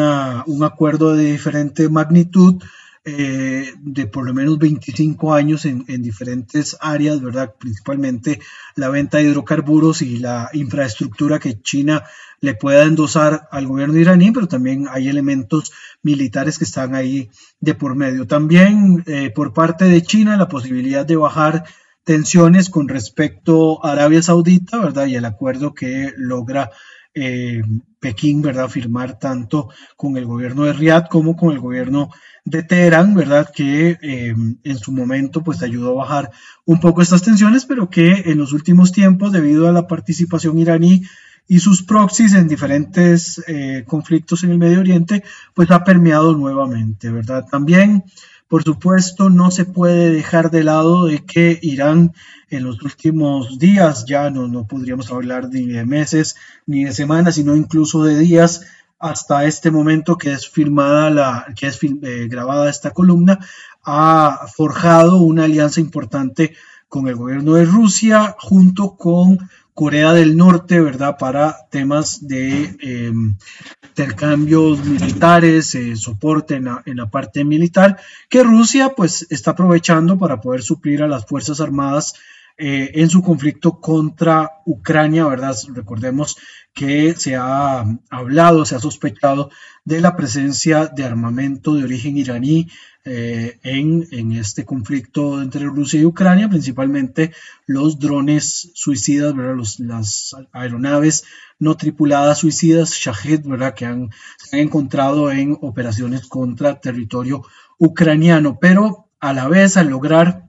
acuerdo 0.62 1.14
de 1.14 1.32
diferente 1.32 1.88
magnitud 1.88 2.62
eh, 3.06 3.74
de 3.80 4.06
por 4.06 4.24
lo 4.24 4.32
menos 4.32 4.58
25 4.58 5.34
años 5.34 5.66
en, 5.66 5.84
diferentes 6.02 6.74
áreas, 6.80 7.20
¿verdad? 7.20 7.54
Principalmente 7.58 8.40
la 8.76 8.88
venta 8.88 9.18
de 9.18 9.24
hidrocarburos 9.24 10.00
y 10.00 10.16
la 10.20 10.48
infraestructura 10.54 11.38
que 11.38 11.60
China 11.60 12.04
le 12.40 12.54
pueda 12.54 12.84
endosar 12.84 13.46
al 13.50 13.66
gobierno 13.66 13.98
iraní, 13.98 14.32
pero 14.32 14.48
también 14.48 14.86
hay 14.90 15.08
elementos 15.08 15.70
militares 16.02 16.56
que 16.56 16.64
están 16.64 16.94
ahí 16.94 17.28
de 17.60 17.74
por 17.74 17.94
medio. 17.94 18.26
También 18.26 19.04
eh, 19.06 19.30
por 19.34 19.52
parte 19.52 19.84
de 19.84 20.02
China 20.02 20.38
la 20.38 20.48
posibilidad 20.48 21.04
de 21.04 21.16
bajar 21.16 21.64
tensiones 22.04 22.70
con 22.70 22.88
respecto 22.88 23.84
a 23.84 23.92
Arabia 23.92 24.22
Saudita, 24.22 24.78
¿verdad? 24.78 25.06
Y 25.06 25.16
el 25.16 25.26
acuerdo 25.26 25.74
que 25.74 26.14
logra 26.16 26.70
eh, 27.14 27.62
Pekín, 28.00 28.42
¿verdad? 28.42 28.68
Firmar 28.68 29.18
tanto 29.18 29.70
con 29.96 30.16
el 30.16 30.26
gobierno 30.26 30.64
de 30.64 30.72
Riad 30.72 31.06
como 31.06 31.36
con 31.36 31.52
el 31.52 31.60
gobierno 31.60 32.10
de 32.44 32.62
Teherán, 32.62 33.14
¿verdad? 33.14 33.50
Que 33.54 33.96
eh, 34.02 34.34
en 34.62 34.78
su 34.78 34.92
momento 34.92 35.42
pues 35.42 35.62
ayudó 35.62 35.92
a 35.92 36.04
bajar 36.04 36.30
un 36.64 36.80
poco 36.80 37.00
estas 37.00 37.22
tensiones, 37.22 37.64
pero 37.64 37.88
que 37.88 38.24
en 38.26 38.38
los 38.38 38.52
últimos 38.52 38.92
tiempos, 38.92 39.32
debido 39.32 39.68
a 39.68 39.72
la 39.72 39.86
participación 39.86 40.58
iraní 40.58 41.02
y 41.46 41.58
sus 41.60 41.82
proxies 41.82 42.34
en 42.34 42.48
diferentes 42.48 43.42
eh, 43.46 43.84
conflictos 43.86 44.44
en 44.44 44.50
el 44.50 44.58
Medio 44.58 44.80
Oriente, 44.80 45.22
pues 45.52 45.70
ha 45.70 45.84
permeado 45.84 46.34
nuevamente, 46.34 47.10
¿verdad? 47.10 47.44
También, 47.50 48.04
por 48.48 48.62
supuesto, 48.62 49.30
no 49.30 49.50
se 49.50 49.64
puede 49.64 50.10
dejar 50.10 50.50
de 50.50 50.64
lado 50.64 51.06
de 51.06 51.24
que 51.24 51.58
Irán 51.60 52.12
en 52.48 52.64
los 52.64 52.82
últimos 52.82 53.58
días, 53.58 54.04
ya 54.06 54.30
no, 54.30 54.48
no 54.48 54.66
podríamos 54.66 55.10
hablar 55.10 55.48
ni 55.50 55.66
de 55.66 55.84
meses 55.84 56.36
ni 56.66 56.84
de 56.84 56.92
semanas, 56.92 57.34
sino 57.34 57.56
incluso 57.56 58.04
de 58.04 58.18
días, 58.18 58.62
hasta 58.98 59.44
este 59.44 59.70
momento 59.70 60.16
que 60.16 60.32
es 60.32 60.48
filmada 60.48 61.10
la, 61.10 61.46
que 61.56 61.66
es 61.66 61.78
eh, 61.82 62.26
grabada 62.28 62.70
esta 62.70 62.92
columna, 62.92 63.38
ha 63.84 64.46
forjado 64.54 65.18
una 65.18 65.44
alianza 65.44 65.80
importante 65.80 66.54
con 66.88 67.08
el 67.08 67.16
gobierno 67.16 67.54
de 67.54 67.64
Rusia 67.66 68.34
junto 68.38 68.96
con 68.96 69.38
Corea 69.74 70.12
del 70.12 70.36
Norte, 70.36 70.80
¿verdad? 70.80 71.16
Para 71.18 71.66
temas 71.68 72.26
de 72.26 72.76
em, 72.80 73.36
intercambios 73.82 74.84
militares, 74.84 75.74
eh, 75.74 75.96
soporte 75.96 76.54
en 76.54 76.66
la, 76.66 76.82
en 76.86 76.96
la, 76.96 77.10
parte 77.10 77.44
militar, 77.44 77.98
que 78.28 78.44
Rusia 78.44 78.92
pues 78.96 79.26
está 79.30 79.50
aprovechando 79.50 80.16
para 80.16 80.40
poder 80.40 80.62
suplir 80.62 81.02
a 81.02 81.08
las 81.08 81.26
Fuerzas 81.26 81.60
Armadas 81.60 82.14
eh, 82.56 82.92
en 82.94 83.10
su 83.10 83.20
conflicto 83.20 83.80
contra 83.80 84.62
Ucrania, 84.64 85.26
¿verdad? 85.26 85.56
Recordemos 85.74 86.36
que 86.72 87.14
se 87.16 87.34
ha 87.34 87.84
hablado, 88.10 88.64
se 88.64 88.76
ha 88.76 88.80
sospechado 88.80 89.50
de 89.84 90.00
la 90.00 90.14
presencia 90.14 90.86
de 90.86 91.04
armamento 91.04 91.74
de 91.74 91.82
origen 91.82 92.16
iraní 92.16 92.68
eh, 93.06 93.58
en, 93.62 94.32
este 94.32 94.64
conflicto 94.64 95.42
entre 95.42 95.66
Rusia 95.66 96.00
y 96.00 96.06
Ucrania, 96.06 96.48
principalmente 96.48 97.32
los 97.66 97.98
drones 97.98 98.70
suicidas, 98.74 99.34
¿verdad? 99.36 99.62
las 99.78 100.34
aeronaves 100.52 101.24
no 101.58 101.76
tripuladas 101.76 102.38
suicidas, 102.38 102.94
Shahid, 102.94 103.46
¿verdad? 103.46 103.74
que 103.74 103.84
han, 103.84 104.10
se 104.38 104.56
han 104.56 104.62
encontrado 104.62 105.30
en 105.30 105.58
operaciones 105.60 106.26
contra 106.26 106.80
territorio 106.80 107.44
ucraniano, 107.78 108.58
pero 108.58 109.08
a 109.20 109.32
la 109.34 109.48
vez 109.48 109.76
al 109.76 109.88
lograr 109.88 110.48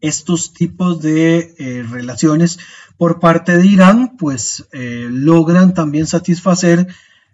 estos 0.00 0.52
tipos 0.52 1.00
de 1.00 1.54
eh, 1.58 1.84
relaciones 1.88 2.58
por 2.96 3.20
parte 3.20 3.56
de 3.56 3.66
Irán, 3.66 4.16
pues 4.16 4.68
eh, 4.72 5.06
logran 5.10 5.72
también 5.74 6.06
satisfacer 6.06 6.86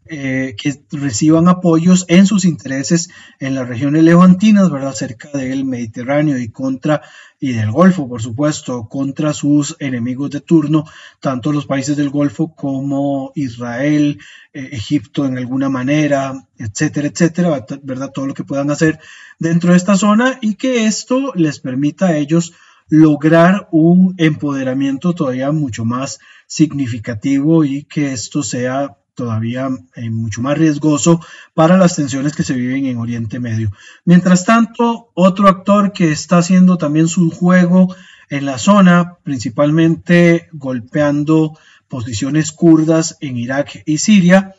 eh, 0.07 0.55
que 0.61 0.83
reciban 0.93 1.49
apoyos 1.49 2.05
en 2.09 2.27
sus 2.27 2.45
intereses 2.45 3.09
en 3.41 3.55
las 3.55 3.69
regiones 3.69 4.05
levantinas, 4.05 4.71
¿verdad? 4.71 4.93
Cerca 4.93 5.31
del 5.31 5.65
Mediterráneo 5.65 6.39
y 6.39 6.51
contra 6.51 7.03
y 7.41 7.53
del 7.53 7.71
Golfo, 7.71 8.09
por 8.09 8.23
supuesto, 8.23 8.89
contra 8.89 9.33
sus 9.33 9.77
enemigos 9.79 10.31
de 10.31 10.41
turno, 10.41 10.85
tanto 11.21 11.53
los 11.53 11.67
países 11.67 11.97
del 11.97 12.11
Golfo 12.11 12.55
como 12.55 13.33
Israel, 13.35 14.19
eh, 14.53 14.71
Egipto 14.73 15.27
en 15.27 15.39
alguna 15.39 15.69
manera, 15.69 16.47
etcétera, 16.59 17.09
etcétera, 17.09 17.67
¿verdad? 17.83 18.13
Todo 18.13 18.27
lo 18.27 18.35
que 18.35 18.45
puedan 18.45 18.71
hacer 18.71 18.99
dentro 19.39 19.73
de 19.73 19.77
esta 19.77 19.97
zona 19.97 20.39
y 20.41 20.55
que 20.55 20.87
esto 20.87 21.33
les 21.35 21.61
permita 21.61 22.07
a 22.07 22.17
ellos 22.17 22.55
lograr 22.89 23.69
un 23.73 24.15
empoderamiento 24.19 25.15
todavía 25.15 25.51
mucho 25.53 25.85
más 25.85 26.19
significativo 26.47 27.65
y 27.65 27.85
que 27.85 28.13
esto 28.13 28.43
sea 28.43 28.97
todavía 29.15 29.69
eh, 29.95 30.11
mucho 30.11 30.43
más 30.43 30.59
riesgoso 30.59 31.21
para 31.55 31.77
las 31.77 31.97
tensiones 31.97 32.35
que 32.35 32.43
se 32.43 32.55
viven 32.55 32.87
en 32.87 32.99
Oriente 32.99 33.41
Medio. 33.41 33.71
Mientras 34.05 34.45
tanto, 34.45 35.11
otro 35.15 35.49
actor 35.49 35.93
que 35.93 36.13
está 36.13 36.39
haciendo 36.39 36.77
también 36.79 37.09
su 37.09 37.31
juego 37.31 37.95
en 38.29 38.47
la 38.47 38.59
zona, 38.59 39.19
principalmente 39.23 40.49
golpeando 40.53 41.59
posiciones 41.89 42.53
kurdas 42.53 43.17
en 43.21 43.37
Irak 43.37 43.83
y 43.87 43.99
Siria, 43.99 44.55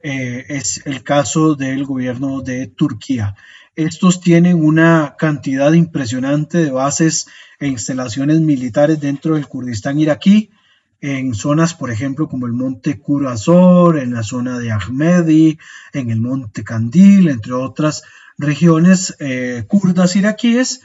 eh, 0.00 0.46
es 0.48 0.82
el 0.86 1.02
caso 1.02 1.54
del 1.54 1.84
gobierno 1.84 2.40
de 2.40 2.68
Turquía. 2.68 3.34
Estos 3.74 4.20
tienen 4.20 4.64
una 4.64 5.14
cantidad 5.18 5.72
impresionante 5.72 6.58
de 6.58 6.70
bases 6.70 7.26
e 7.60 7.66
instalaciones 7.66 8.40
militares 8.40 9.00
dentro 9.00 9.34
del 9.34 9.48
Kurdistán 9.48 9.98
iraquí, 9.98 10.50
en 11.00 11.34
zonas, 11.34 11.74
por 11.74 11.90
ejemplo, 11.90 12.28
como 12.28 12.46
el 12.46 12.52
monte 12.52 12.98
Kurazor, 12.98 13.98
en 13.98 14.14
la 14.14 14.22
zona 14.22 14.58
de 14.58 14.72
Ahmedi, 14.72 15.58
en 15.92 16.10
el 16.10 16.20
monte 16.20 16.64
Kandil, 16.64 17.28
entre 17.28 17.52
otras 17.52 18.02
regiones 18.36 19.16
eh, 19.20 19.64
kurdas 19.68 20.16
iraquíes, 20.16 20.80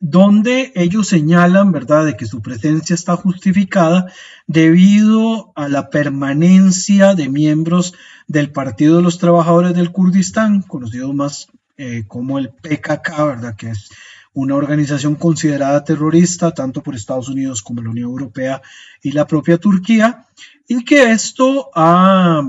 donde 0.00 0.72
ellos 0.74 1.08
señalan, 1.08 1.72
¿verdad?, 1.72 2.04
de 2.04 2.16
que 2.16 2.26
su 2.26 2.42
presencia 2.42 2.94
está 2.94 3.16
justificada 3.16 4.12
debido 4.46 5.52
a 5.54 5.68
la 5.68 5.88
permanencia 5.88 7.14
de 7.14 7.28
miembros 7.30 7.94
del 8.26 8.50
Partido 8.50 8.96
de 8.96 9.02
los 9.02 9.18
Trabajadores 9.18 9.74
del 9.74 9.92
Kurdistán, 9.92 10.60
conocido 10.60 11.12
más 11.14 11.48
eh, 11.78 12.04
como 12.06 12.38
el 12.38 12.50
PKK, 12.50 13.24
¿verdad?, 13.24 13.56
que 13.56 13.70
es 13.70 13.88
una 14.34 14.56
organización 14.56 15.14
considerada 15.14 15.84
terrorista 15.84 16.52
tanto 16.52 16.82
por 16.82 16.94
Estados 16.94 17.28
Unidos 17.28 17.62
como 17.62 17.82
la 17.82 17.90
Unión 17.90 18.10
Europea 18.10 18.60
y 19.02 19.12
la 19.12 19.26
propia 19.26 19.58
Turquía, 19.58 20.26
y 20.68 20.84
que 20.84 21.12
esto 21.12 21.70
ha 21.74 22.42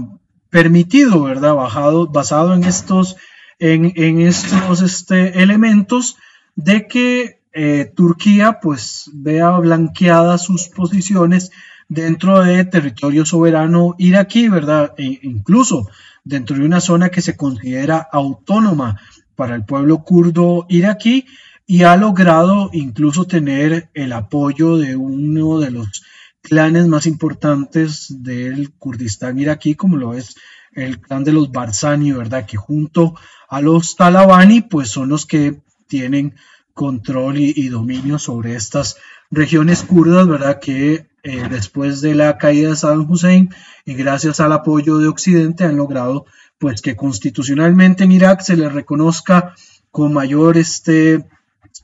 permitido, 0.49 1.23
¿verdad? 1.23 1.53
Basado 1.53 2.53
en 2.53 2.63
estos, 2.63 3.17
en, 3.59 4.19
estos 4.21 4.81
este, 4.81 5.41
elementos, 5.43 6.17
de 6.55 6.87
que 6.87 7.41
eh, 7.53 7.91
Turquía 7.95 8.59
pues 8.61 9.09
vea 9.13 9.51
blanqueadas 9.59 10.43
sus 10.43 10.69
posiciones 10.69 11.51
dentro 11.87 12.41
de 12.41 12.65
territorio 12.65 13.25
soberano 13.25 13.95
iraquí, 13.97 14.49
¿verdad? 14.49 14.93
E 14.97 15.19
incluso 15.23 15.87
dentro 16.23 16.57
de 16.57 16.65
una 16.65 16.81
zona 16.81 17.09
que 17.09 17.21
se 17.21 17.37
considera 17.37 18.07
autónoma 18.11 18.99
para 19.35 19.55
el 19.55 19.65
pueblo 19.65 20.03
kurdo 20.03 20.65
iraquí 20.69 21.25
y 21.67 21.83
ha 21.83 21.95
logrado 21.95 22.69
incluso 22.73 23.25
tener 23.25 23.89
el 23.93 24.13
apoyo 24.13 24.77
de 24.77 24.95
uno 24.95 25.59
de 25.59 25.71
los 25.71 26.03
clanes 26.41 26.87
más 26.87 27.07
importantes 27.07 28.07
del 28.21 28.71
Kurdistán 28.73 29.39
iraquí, 29.39 29.75
como 29.75 29.97
lo 29.97 30.13
es 30.13 30.35
el 30.73 30.99
clan 30.99 31.23
de 31.23 31.31
los 31.31 31.51
Barzani, 31.51 32.11
¿verdad? 32.11 32.45
Que 32.45 32.57
junto 32.57 33.15
a 33.49 33.61
los 33.61 33.95
Talabani, 33.95 34.61
pues 34.61 34.89
son 34.89 35.09
los 35.09 35.25
que 35.25 35.61
tienen 35.87 36.35
control 36.73 37.37
y, 37.37 37.69
dominio 37.69 38.19
sobre 38.19 38.55
estas 38.55 38.97
regiones 39.31 39.81
kurdas, 39.83 40.27
¿verdad? 40.27 40.59
Que 40.59 41.07
eh, 41.23 41.47
después 41.49 42.01
de 42.01 42.13
la 42.13 42.37
caída 42.37 42.69
de 42.69 42.75
Saddam 42.75 43.09
Hussein 43.09 43.49
y 43.85 43.93
gracias 43.93 44.39
al 44.39 44.51
apoyo 44.51 44.97
de 44.97 45.07
Occidente 45.07 45.63
han 45.63 45.77
logrado, 45.77 46.25
pues, 46.59 46.81
que 46.81 46.95
constitucionalmente 46.95 48.03
en 48.03 48.11
Irak 48.11 48.41
se 48.41 48.57
les 48.57 48.71
reconozca 48.71 49.55
con 49.89 50.13
mayor 50.13 50.57
este, 50.57 51.25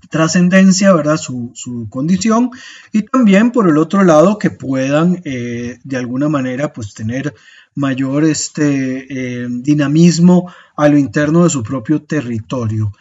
trascendencia, 0.09 0.93
¿verdad? 0.93 1.17
Su, 1.17 1.53
condición 1.89 2.51
y 2.91 3.03
también 3.03 3.51
por 3.51 3.69
el 3.69 3.77
otro 3.77 4.03
lado 4.03 4.37
que 4.37 4.49
puedan 4.49 5.21
eh, 5.25 5.79
de 5.83 5.97
alguna 5.97 6.29
manera 6.29 6.73
pues 6.73 6.93
tener 6.93 7.33
mayor 7.75 8.25
este, 8.25 9.43
eh, 9.43 9.47
dinamismo 9.49 10.51
a 10.75 10.89
lo 10.89 10.97
interno 10.97 11.43
de 11.43 11.49
su 11.49 11.63
propio 11.63 12.01
territorio. 12.01 12.91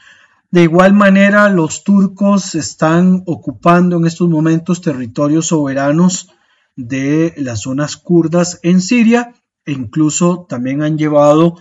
De 0.51 0.63
igual 0.63 0.95
manera, 0.95 1.49
los 1.49 1.85
turcos 1.85 2.55
están 2.57 3.23
ocupando 3.27 3.97
en 3.97 4.07
estos 4.07 4.29
momentos 4.29 4.81
territorios 4.81 5.47
soberanos 5.47 6.31
de 6.75 7.35
las 7.37 7.63
zonas 7.63 7.97
kurdas 7.97 8.59
en 8.63 8.81
Siria 8.81 9.35
e 9.65 9.73
incluso 9.73 10.47
también 10.49 10.83
han 10.83 10.99
llevado 10.99 11.57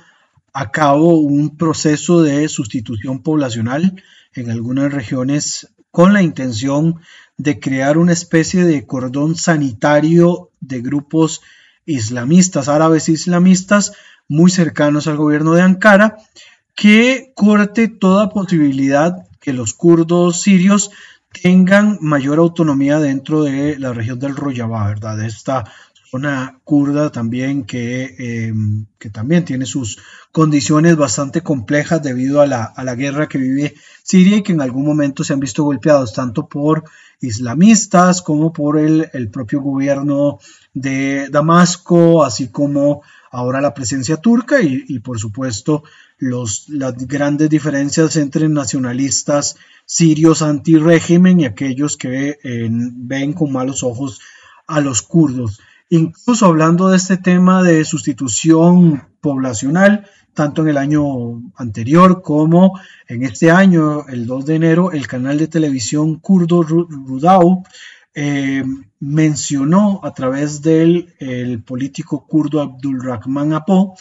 a 0.54 0.71
cabo 0.71 1.19
un 1.19 1.56
proceso 1.58 2.23
de 2.23 2.47
sustitución 2.47 3.21
poblacional 3.21 4.02
en 4.33 4.51
algunas 4.51 4.93
regiones 4.93 5.73
con 5.91 6.13
la 6.13 6.21
intención 6.21 7.01
de 7.37 7.59
crear 7.59 7.97
una 7.97 8.13
especie 8.13 8.63
de 8.65 8.85
cordón 8.85 9.35
sanitario 9.35 10.49
de 10.59 10.81
grupos 10.81 11.41
islamistas, 11.85 12.67
árabes 12.67 13.09
islamistas, 13.09 13.93
muy 14.27 14.51
cercanos 14.51 15.07
al 15.07 15.17
gobierno 15.17 15.53
de 15.53 15.63
Ankara, 15.63 16.17
que 16.75 17.31
corte 17.35 17.87
toda 17.87 18.29
posibilidad 18.29 19.27
que 19.39 19.53
los 19.53 19.73
kurdos 19.73 20.41
sirios 20.41 20.91
tengan 21.41 21.97
mayor 22.01 22.39
autonomía 22.39 22.99
dentro 22.99 23.43
de 23.43 23.77
la 23.79 23.93
región 23.93 24.19
del 24.19 24.35
Rojava, 24.35 24.87
¿verdad? 24.87 25.17
De 25.17 25.27
esta 25.27 25.65
zona 26.10 26.60
kurda 26.63 27.12
también 27.12 27.65
que, 27.65 28.15
eh, 28.17 28.54
que, 28.98 29.10
también 29.10 29.45
tiene 29.45 29.65
sus 29.65 30.00
condiciones 30.32 30.95
bastante 30.95 31.41
complejas 31.41 32.02
debido 32.02 32.41
a 32.41 32.48
la, 32.48 32.63
a 32.63 32.84
la, 32.84 32.95
guerra 32.95 33.28
que 33.28 33.38
vive 33.38 33.76
Siria 34.04 34.38
y 34.38 34.43
que 34.43 34.54
en 34.54 34.62
algún 34.62 34.86
momento 34.86 35.24
se 35.24 35.34
han 35.34 35.39
visto 35.39 35.63
golpeados 35.63 36.13
tanto 36.13 36.48
por 36.48 36.84
islamistas 37.22 38.22
como 38.22 38.54
por 38.54 38.80
el, 38.80 39.10
el 39.13 39.30
propio 39.30 39.62
gobierno 39.62 40.39
de 40.74 41.30
Damasco, 41.30 42.24
así 42.24 42.48
como 42.48 43.02
ahora 43.32 43.62
la 43.62 43.74
presencia 43.74 44.17
turca 44.17 44.62
y, 44.62 44.86
y 44.88 45.00
por 45.00 45.19
supuesto 45.19 45.84
los, 46.17 46.67
las 46.69 46.95
grandes 47.08 47.50
diferencias 47.50 48.15
entre 48.15 48.50
nacionalistas 48.50 49.56
sirios 49.86 50.41
anti-régimen 50.41 51.39
y 51.39 51.45
aquellos 51.45 51.98
que 51.98 52.39
eh, 52.43 52.69
ven 52.72 53.34
con 53.34 53.52
malos 53.52 53.84
ojos 53.84 54.19
a 54.67 54.82
los 54.82 55.02
kurdos. 55.02 55.60
Incluso 55.89 56.45
hablando 56.45 56.89
de 56.89 56.97
este 56.97 57.17
tema 57.17 57.63
de 57.63 57.84
sustitución 57.84 59.08
poblacional, 59.21 60.06
tanto 60.36 60.62
en 60.62 60.69
el 60.69 60.78
año 60.78 61.04
anterior 61.56 62.21
como 62.21 62.80
en 63.08 63.23
este 63.23 63.49
año, 63.49 64.08
el 64.08 64.28
2 64.28 64.45
de 64.45 64.56
enero, 64.56 64.91
el 64.91 65.08
canal 65.08 65.39
de 65.39 65.47
televisión 65.47 66.19
kurdo 66.19 66.62
Rudau 66.62 67.63
eh, 68.13 68.63
mencionó 68.99 69.99
a 70.04 70.13
través 70.13 70.62
del 70.62 71.15
el 71.19 71.63
político 71.63 72.28
kurdo 72.28 72.62
Abdulrahman 72.62 73.54
Apo 73.54 73.97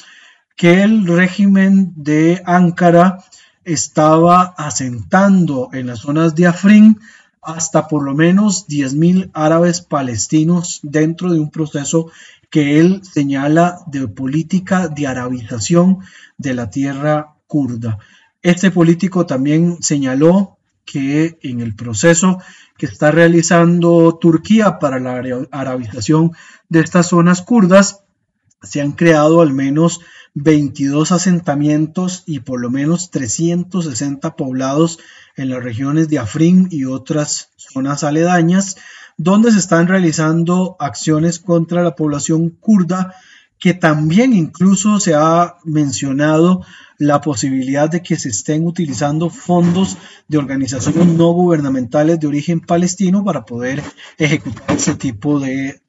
que 0.57 0.83
el 0.83 1.07
régimen 1.07 1.93
de 1.97 2.43
Ankara 2.45 3.19
estaba 3.65 4.55
asentando 4.57 5.71
en 5.73 5.87
las 5.87 6.01
zonas 6.01 6.35
de 6.35 6.47
Afrin 6.47 6.99
hasta 7.43 7.89
por 7.89 8.03
lo 8.03 8.15
menos 8.15 8.67
10.000 8.69 9.31
árabes 9.33 9.81
palestinos 9.81 10.81
dentro 10.83 11.33
de 11.33 11.41
un 11.41 11.51
proceso 11.51 12.11
que 12.51 12.81
él 12.81 13.03
señala 13.03 13.81
de 13.87 14.09
política 14.09 14.89
de 14.89 15.07
arabización 15.07 15.99
de 16.37 16.55
la 16.55 16.71
tierra 16.71 17.35
kurda. 17.47 17.99
Este 18.43 18.71
político 18.71 19.27
también 19.27 19.83
señaló 19.83 20.59
que 20.85 21.39
en 21.43 21.61
el 21.61 21.75
proceso 21.75 22.39
que 22.79 22.87
está 22.87 23.11
realizando 23.11 24.17
Turquía 24.19 24.79
para 24.79 24.99
la 24.99 25.21
arabización 25.51 26.33
de 26.69 26.81
estas 26.81 27.09
zonas 27.09 27.43
kurdas, 27.43 28.05
se 28.63 28.81
han 28.81 28.93
creado 28.93 29.41
al 29.41 29.53
menos 29.53 30.01
22 30.43 31.13
asentamientos 31.13 32.23
y 32.27 32.41
por 32.41 32.61
lo 32.61 32.71
menos 32.71 33.11
360 33.11 34.37
poblados 34.37 34.99
en 35.37 35.51
las 35.51 35.63
regiones 35.63 36.09
de 36.09 36.19
Afrin 36.19 36.69
y 36.71 36.85
otras 36.85 37.51
zonas 37.57 38.05
aledañas, 38.05 38.77
donde 39.17 39.51
se 39.53 39.59
están 39.59 39.89
realizando 39.89 40.77
acciones 40.79 41.39
contra 41.39 41.83
la 41.83 41.97
población 41.97 42.51
kurda 42.51 43.15
que 43.59 43.75
también 43.75 44.33
incluso 44.33 45.01
se 45.01 45.15
ha 45.15 45.57
mencionado 45.65 46.65
la 46.99 47.21
posibilidad 47.21 47.89
de 47.89 48.03
que 48.03 48.17
se 48.17 48.29
estén 48.29 48.67
utilizando 48.67 49.31
fondos 49.31 49.97
de 50.27 50.37
organizaciones 50.37 51.07
no 51.07 51.33
gubernamentales 51.33 52.19
de 52.19 52.27
origen 52.27 52.61
palestino 52.61 53.25
para 53.25 53.45
poder 53.45 53.83
ejecutar 54.19 54.77
ese 54.77 54.97
tipo 54.97 55.39
de, 55.39 55.81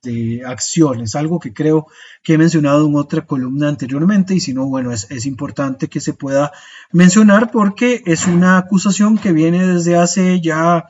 acciones, 0.45 1.15
algo 1.15 1.39
que 1.39 1.51
creo 1.51 1.87
que 2.23 2.33
he 2.33 2.37
mencionado 2.37 2.87
en 2.87 2.95
otra 2.95 3.25
columna 3.25 3.67
anteriormente 3.67 4.33
y 4.35 4.39
si 4.39 4.53
no, 4.53 4.67
bueno, 4.67 4.91
es, 4.91 5.09
es 5.09 5.25
importante 5.25 5.87
que 5.87 5.99
se 5.99 6.13
pueda 6.13 6.51
mencionar 6.91 7.51
porque 7.51 8.01
es 8.05 8.27
una 8.27 8.57
acusación 8.57 9.17
que 9.17 9.33
viene 9.33 9.65
desde 9.67 9.97
hace 9.97 10.39
ya 10.39 10.85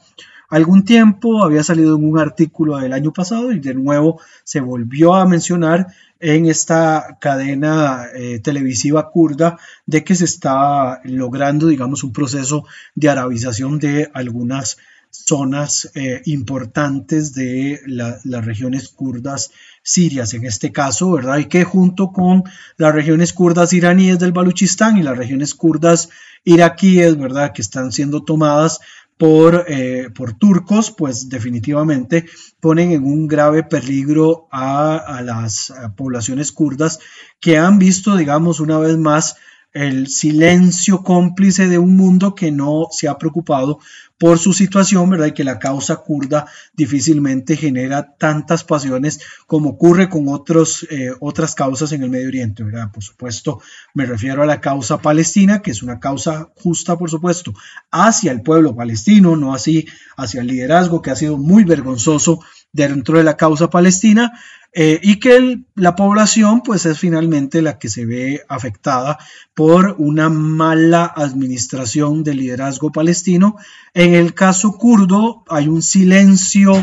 algún 0.50 0.84
tiempo, 0.84 1.44
había 1.44 1.64
salido 1.64 1.96
en 1.96 2.06
un 2.06 2.20
artículo 2.20 2.78
del 2.78 2.94
año 2.94 3.14
pasado 3.14 3.52
y 3.52 3.60
de 3.60 3.76
nuevo 3.76 4.20
se 4.44 4.60
volvió 4.60 5.14
a 5.14 5.28
mencionar 5.28 5.88
en 6.20 6.48
esta 6.48 7.18
cadena 7.22 8.08
eh, 8.14 8.40
televisiva 8.40 9.10
kurda 9.12 9.58
de 9.86 10.04
que 10.04 10.16
se 10.16 10.26
está 10.26 11.00
logrando, 11.04 11.68
digamos, 11.68 12.04
un 12.04 12.12
proceso 12.12 12.66
de 12.96 13.10
arabización 13.10 13.80
de 13.80 14.10
algunas 14.14 14.78
zonas 15.12 15.92
eh, 15.96 16.22
importantes 16.26 17.34
de 17.34 17.82
las 17.86 18.46
regiones 18.46 18.90
kurdas 18.90 19.52
sirias 19.82 20.34
en 20.34 20.46
este 20.46 20.72
caso, 20.72 21.12
¿verdad? 21.12 21.40
Y 21.40 21.46
que 21.46 21.64
junto 21.64 22.12
con 22.12 22.44
las 22.78 22.94
regiones 22.94 23.34
kurdas 23.34 23.74
iraníes 23.74 24.20
del 24.20 24.34
Baluchistán 24.34 24.98
y 24.98 25.04
las 25.04 25.18
regiones 25.18 25.56
kurdas 25.56 26.10
iraquíes, 26.44 27.18
¿verdad? 27.18 27.54
Que 27.54 27.62
están 27.62 27.92
siendo 27.92 28.24
tomadas 28.24 28.80
por, 29.20 29.66
eh, 29.68 30.10
por 30.16 30.32
turcos, 30.32 30.92
pues 30.92 31.28
definitivamente 31.28 32.26
ponen 32.62 32.94
en 32.94 33.04
un 33.04 33.28
grave 33.28 33.64
peligro 33.64 34.48
a, 34.50 35.22
las 35.26 35.74
poblaciones 35.98 36.54
kurdas 36.54 37.02
que 37.42 37.58
han 37.58 37.80
visto, 37.80 38.16
digamos, 38.16 38.62
una 38.62 38.80
vez 38.80 38.98
más 38.98 39.36
el 39.74 40.08
silencio 40.08 41.04
cómplice 41.04 41.68
de 41.68 41.78
un 41.78 41.98
mundo 41.98 42.34
que 42.34 42.54
no 42.54 42.88
se 42.92 43.10
ha 43.10 43.18
preocupado 43.18 43.80
por 44.20 44.38
su 44.38 44.52
situación, 44.54 45.10
¿verdad? 45.10 45.28
Y 45.28 45.32
que 45.32 45.46
la 45.46 45.60
causa 45.60 45.96
kurda 45.96 46.46
difícilmente 46.74 47.56
genera 47.56 48.16
tantas 48.18 48.66
pasiones 48.66 49.22
como 49.48 49.70
ocurre 49.70 50.10
con 50.10 50.28
otros, 50.28 50.86
eh, 50.92 51.12
otras 51.22 51.56
causas 51.56 51.94
en 51.94 52.04
el 52.04 52.10
Medio 52.10 52.28
Oriente, 52.28 52.64
¿verdad? 52.64 52.92
Por 52.92 53.02
supuesto, 53.02 53.62
me 53.94 54.06
refiero 54.06 54.44
a 54.44 54.46
la 54.46 54.60
causa 54.60 55.02
palestina, 55.02 55.62
que 55.62 55.72
es 55.72 55.82
una 55.82 56.00
causa 56.00 56.52
justa, 56.56 56.98
por 56.98 57.10
supuesto, 57.10 57.54
hacia 57.92 58.34
el 58.34 58.42
pueblo 58.42 58.76
palestino, 58.76 59.38
no 59.38 59.54
así 59.54 59.88
hacia 60.18 60.42
el 60.42 60.48
liderazgo, 60.48 61.02
que 61.02 61.12
ha 61.12 61.16
sido 61.16 61.38
muy 61.38 61.64
vergonzoso 61.64 62.42
dentro 62.74 63.18
de 63.18 63.24
la 63.24 63.38
causa 63.38 63.70
palestina, 63.70 64.34
eh, 64.72 65.00
y 65.02 65.20
que 65.20 65.64
la 65.76 65.96
población 65.96 66.62
pues 66.62 66.86
es 66.86 67.00
finalmente 67.00 67.62
la 67.62 67.80
que 67.80 67.90
se 67.90 68.06
ve 68.06 68.42
afectada 68.48 69.18
por 69.56 69.96
una 69.98 70.30
mala 70.30 71.06
administración 71.06 72.24
del 72.24 72.38
liderazgo 72.38 72.92
palestino. 72.92 73.56
En 73.94 74.14
el 74.14 74.34
caso 74.36 74.74
kurdo 74.78 75.44
hay 75.50 75.68
un 75.68 75.82
silencio 75.82 76.74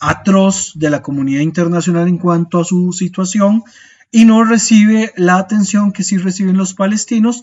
atroz 0.00 0.72
de 0.74 0.90
la 0.90 1.02
comunidad 1.02 1.42
internacional 1.42 2.08
en 2.08 2.18
cuanto 2.18 2.60
a 2.60 2.64
su 2.64 2.92
situación 2.92 3.62
y 4.10 4.24
no 4.24 4.44
recibe 4.44 5.12
la 5.16 5.36
atención 5.36 5.92
que 5.92 6.02
sí 6.02 6.16
reciben 6.16 6.56
los 6.56 6.74
palestinos 6.74 7.42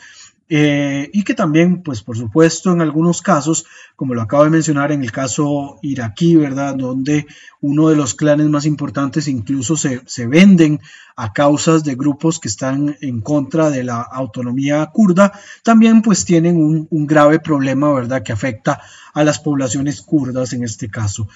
eh, 0.50 1.10
y 1.14 1.24
que 1.24 1.34
también, 1.34 1.84
pues 1.84 2.02
por 2.02 2.18
supuesto, 2.18 2.72
en 2.72 2.82
algunos 2.82 3.22
casos, 3.22 3.66
como 3.96 4.14
lo 4.14 4.22
acabo 4.22 4.44
de 4.44 4.50
mencionar 4.50 4.92
en 4.92 5.02
el 5.02 5.12
caso 5.12 5.80
iraquí, 5.82 6.36
¿verdad? 6.36 6.76
Donde 6.76 7.26
uno 7.62 7.90
de 7.90 7.96
los 7.96 8.14
clanes 8.14 8.48
más 8.50 8.66
importantes 8.66 9.28
incluso 9.28 9.78
se, 9.78 10.02
venden 10.28 10.82
a 11.16 11.32
causas 11.32 11.84
de 11.84 11.96
grupos 11.96 12.40
que 12.40 12.50
están 12.50 12.98
en 13.02 13.22
contra 13.22 13.70
de 13.70 13.84
la 13.84 14.02
autonomía 14.02 14.86
kurda, 14.88 15.32
también 15.64 16.02
pues 16.02 16.26
tienen 16.26 16.58
un, 16.58 16.88
un 16.90 17.08
grave 17.08 17.40
problema, 17.40 17.94
¿verdad? 17.94 18.22
Que 18.22 18.34
afecta 18.34 18.82
a 19.14 19.24
las 19.24 19.40
poblaciones 19.40 20.02
kurdas 20.02 20.54
en 20.54 20.64
este 20.64 20.90
caso. 20.90 21.28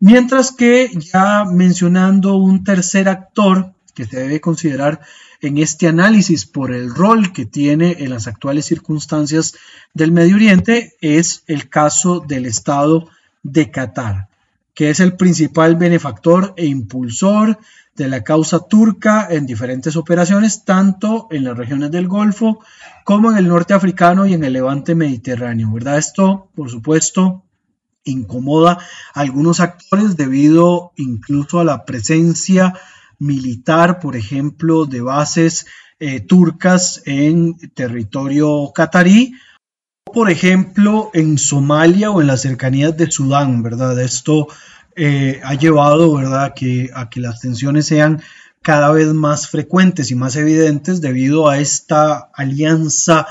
Mientras 0.00 0.52
que 0.52 0.90
ya 1.12 1.44
mencionando 1.44 2.36
un 2.36 2.64
tercer 2.64 3.08
actor 3.08 3.74
que 3.94 4.04
se 4.04 4.20
debe 4.20 4.40
considerar 4.40 5.00
en 5.44 5.58
este 5.58 5.88
análisis 5.88 6.46
por 6.46 6.72
el 6.72 6.94
rol 6.94 7.34
que 7.34 7.44
tiene 7.44 7.96
en 7.98 8.08
las 8.08 8.26
actuales 8.26 8.64
circunstancias 8.64 9.54
del 9.92 10.10
Medio 10.10 10.36
Oriente 10.36 10.94
es 11.02 11.42
el 11.46 11.68
caso 11.68 12.20
del 12.20 12.46
Estado 12.46 13.10
de 13.42 13.70
Qatar, 13.70 14.28
que 14.72 14.88
es 14.88 15.00
el 15.00 15.16
principal 15.16 15.76
benefactor 15.76 16.54
e 16.56 16.64
impulsor 16.64 17.58
de 17.94 18.08
la 18.08 18.24
causa 18.24 18.60
turca 18.60 19.28
en 19.30 19.44
diferentes 19.44 19.96
operaciones, 19.96 20.64
tanto 20.64 21.28
en 21.30 21.44
las 21.44 21.58
regiones 21.58 21.90
del 21.90 22.08
Golfo 22.08 22.60
como 23.04 23.30
en 23.30 23.36
el 23.36 23.46
norte 23.46 23.74
africano 23.74 24.24
y 24.26 24.32
en 24.32 24.44
el 24.44 24.54
levante 24.54 24.94
mediterráneo, 24.94 25.70
¿verdad? 25.70 25.98
Esto, 25.98 26.48
por 26.54 26.70
supuesto, 26.70 27.42
incomoda 28.04 28.78
a 29.12 29.20
algunos 29.20 29.60
actores 29.60 30.16
debido 30.16 30.92
incluso 30.96 31.60
a 31.60 31.64
la 31.64 31.84
presencia 31.84 32.72
militar, 33.24 34.00
por 34.00 34.16
ejemplo, 34.16 34.84
de 34.84 35.00
bases 35.00 35.66
eh, 35.98 36.20
turcas 36.20 37.02
en 37.06 37.56
territorio 37.74 38.72
catarí, 38.74 39.32
por 40.04 40.30
ejemplo, 40.30 41.10
en 41.14 41.38
Somalia 41.38 42.10
o 42.10 42.20
en 42.20 42.26
las 42.26 42.42
cercanías 42.42 42.96
de 42.96 43.10
Sudán, 43.10 43.62
¿verdad? 43.62 43.98
Esto 44.00 44.48
eh, 44.96 45.40
ha 45.42 45.54
llevado, 45.54 46.14
¿verdad?, 46.14 46.52
que, 46.54 46.90
a 46.94 47.08
que 47.08 47.20
las 47.20 47.40
tensiones 47.40 47.86
sean 47.86 48.22
cada 48.62 48.92
vez 48.92 49.08
más 49.08 49.48
frecuentes 49.48 50.10
y 50.10 50.14
más 50.14 50.36
evidentes 50.36 51.00
debido 51.00 51.48
a 51.48 51.58
esta 51.58 52.30
alianza 52.34 53.26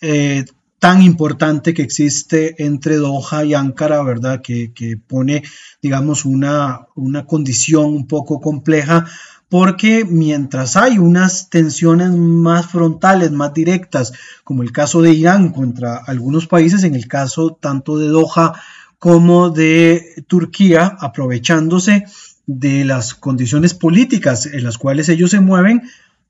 eh, 0.00 0.44
tan 0.78 1.02
importante 1.02 1.72
que 1.72 1.82
existe 1.82 2.62
entre 2.62 2.96
Doha 2.96 3.44
y 3.44 3.54
Ankara, 3.54 4.02
¿verdad? 4.02 4.42
Que, 4.42 4.72
que 4.74 4.96
pone, 4.96 5.42
digamos, 5.80 6.24
una, 6.24 6.86
una 6.94 7.26
condición 7.26 7.86
un 7.86 8.06
poco 8.06 8.40
compleja 8.40 9.06
porque 9.54 10.04
mientras 10.04 10.76
hay 10.76 10.98
unas 10.98 11.48
tensiones 11.48 12.10
más 12.10 12.66
frontales, 12.66 13.30
más 13.30 13.54
directas, 13.54 14.12
como 14.42 14.64
el 14.64 14.72
caso 14.72 15.00
de 15.00 15.12
Irán 15.12 15.52
contra 15.52 15.94
algunos 15.94 16.48
países, 16.48 16.82
en 16.82 16.96
el 16.96 17.06
caso 17.06 17.56
tanto 17.60 17.96
de 17.96 18.08
Doha 18.08 18.60
como 18.98 19.50
de 19.50 20.24
Turquía, 20.26 20.96
aprovechándose 20.98 22.04
de 22.48 22.84
las 22.84 23.14
condiciones 23.14 23.74
políticas 23.74 24.46
en 24.46 24.64
las 24.64 24.76
cuales 24.76 25.08
ellos 25.08 25.30
se 25.30 25.38
mueven, 25.38 25.82